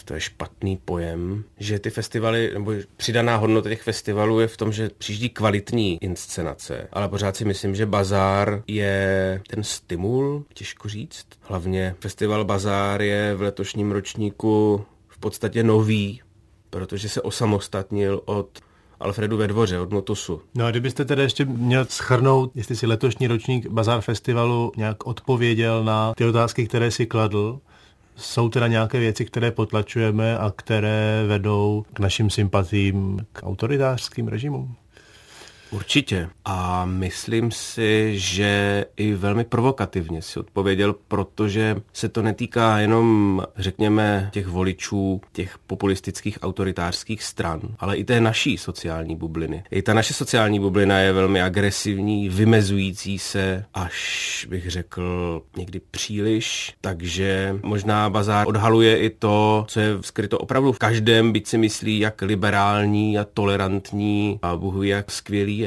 to 0.09 0.13
je 0.13 0.21
špatný 0.21 0.77
pojem, 0.77 1.43
že 1.57 1.79
ty 1.79 1.89
festivaly, 1.89 2.51
nebo 2.53 2.73
přidaná 2.97 3.35
hodnota 3.35 3.69
těch 3.69 3.81
festivalů 3.81 4.39
je 4.39 4.47
v 4.47 4.57
tom, 4.57 4.71
že 4.71 4.89
přijíždí 4.97 5.29
kvalitní 5.29 5.97
inscenace, 6.01 6.87
ale 6.91 7.09
pořád 7.09 7.35
si 7.35 7.45
myslím, 7.45 7.75
že 7.75 7.85
bazár 7.85 8.63
je 8.67 9.41
ten 9.47 9.63
stimul, 9.63 10.45
těžko 10.53 10.89
říct. 10.89 11.25
Hlavně 11.41 11.95
festival 11.99 12.45
Bazár 12.45 13.01
je 13.01 13.35
v 13.35 13.41
letošním 13.41 13.91
ročníku 13.91 14.85
v 15.07 15.17
podstatě 15.17 15.63
nový, 15.63 16.21
protože 16.69 17.09
se 17.09 17.21
osamostatnil 17.21 18.21
od 18.25 18.59
Alfredu 18.99 19.37
ve 19.37 19.47
dvoře 19.47 19.79
od 19.79 19.91
Motusu. 19.91 20.41
No 20.55 20.65
a 20.65 20.71
kdybyste 20.71 21.05
tedy 21.05 21.21
ještě 21.21 21.45
měl 21.45 21.85
schrnout, 21.85 22.51
jestli 22.55 22.75
si 22.75 22.87
letošní 22.87 23.27
ročník 23.27 23.67
Bazár 23.67 24.01
Festivalu 24.01 24.71
nějak 24.77 25.07
odpověděl 25.07 25.83
na 25.83 26.13
ty 26.17 26.25
otázky, 26.25 26.67
které 26.67 26.91
si 26.91 27.05
kladl, 27.05 27.59
jsou 28.19 28.49
teda 28.49 28.67
nějaké 28.67 28.99
věci, 28.99 29.25
které 29.25 29.51
potlačujeme 29.51 30.37
a 30.37 30.53
které 30.55 31.23
vedou 31.27 31.85
k 31.93 31.99
našim 31.99 32.29
sympatím 32.29 33.25
k 33.31 33.43
autoritářským 33.43 34.27
režimům? 34.27 34.75
Určitě. 35.71 36.29
A 36.45 36.85
myslím 36.85 37.51
si, 37.51 38.13
že 38.19 38.85
i 38.97 39.13
velmi 39.13 39.43
provokativně 39.43 40.21
si 40.21 40.39
odpověděl, 40.39 40.95
protože 41.07 41.75
se 41.93 42.09
to 42.09 42.21
netýká 42.21 42.79
jenom, 42.79 43.43
řekněme, 43.57 44.29
těch 44.33 44.47
voličů, 44.47 45.21
těch 45.33 45.57
populistických 45.67 46.37
autoritářských 46.41 47.23
stran, 47.23 47.61
ale 47.79 47.97
i 47.97 48.03
té 48.03 48.21
naší 48.21 48.57
sociální 48.57 49.15
bubliny. 49.15 49.63
I 49.71 49.81
ta 49.81 49.93
naše 49.93 50.13
sociální 50.13 50.59
bublina 50.59 50.99
je 50.99 51.13
velmi 51.13 51.41
agresivní, 51.41 52.29
vymezující 52.29 53.19
se, 53.19 53.65
až 53.73 54.47
bych 54.49 54.69
řekl 54.69 55.41
někdy 55.57 55.81
příliš, 55.91 56.73
takže 56.81 57.59
možná 57.63 58.09
bazár 58.09 58.47
odhaluje 58.47 58.97
i 58.97 59.09
to, 59.09 59.65
co 59.67 59.79
je 59.79 59.97
skryto 60.01 60.37
opravdu 60.37 60.71
v 60.71 60.79
každém, 60.79 61.31
byť 61.31 61.47
si 61.47 61.57
myslí, 61.57 61.99
jak 61.99 62.21
liberální 62.21 63.17
a 63.17 63.25
tolerantní 63.33 64.39
a 64.41 64.55
bohu 64.55 64.83
jak 64.83 65.11
skvělý. 65.11 65.58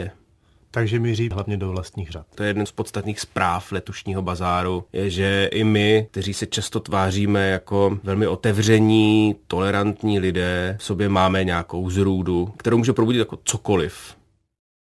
Takže 0.75 0.99
míří 0.99 1.29
hlavně 1.33 1.57
do 1.57 1.69
vlastních 1.69 2.11
řad. 2.11 2.27
To 2.35 2.43
je 2.43 2.49
jeden 2.49 2.67
z 2.67 2.73
podstatných 2.73 3.21
zpráv 3.21 3.73
letošního 3.73 4.23
bazáru, 4.23 4.85
je, 4.93 5.11
že 5.11 5.49
i 5.53 5.65
my, 5.65 6.07
kteří 6.11 6.35
se 6.35 6.47
často 6.47 6.81
tváříme 6.81 7.49
jako 7.49 7.99
velmi 8.03 8.27
otevření, 8.27 9.37
tolerantní 9.47 10.19
lidé, 10.21 10.77
v 10.79 10.85
sobě 10.85 11.09
máme 11.09 11.45
nějakou 11.45 11.91
zrůdu, 11.91 12.53
kterou 12.57 12.79
může 12.79 12.93
probudit 12.93 13.19
jako 13.19 13.39
cokoliv 13.45 14.22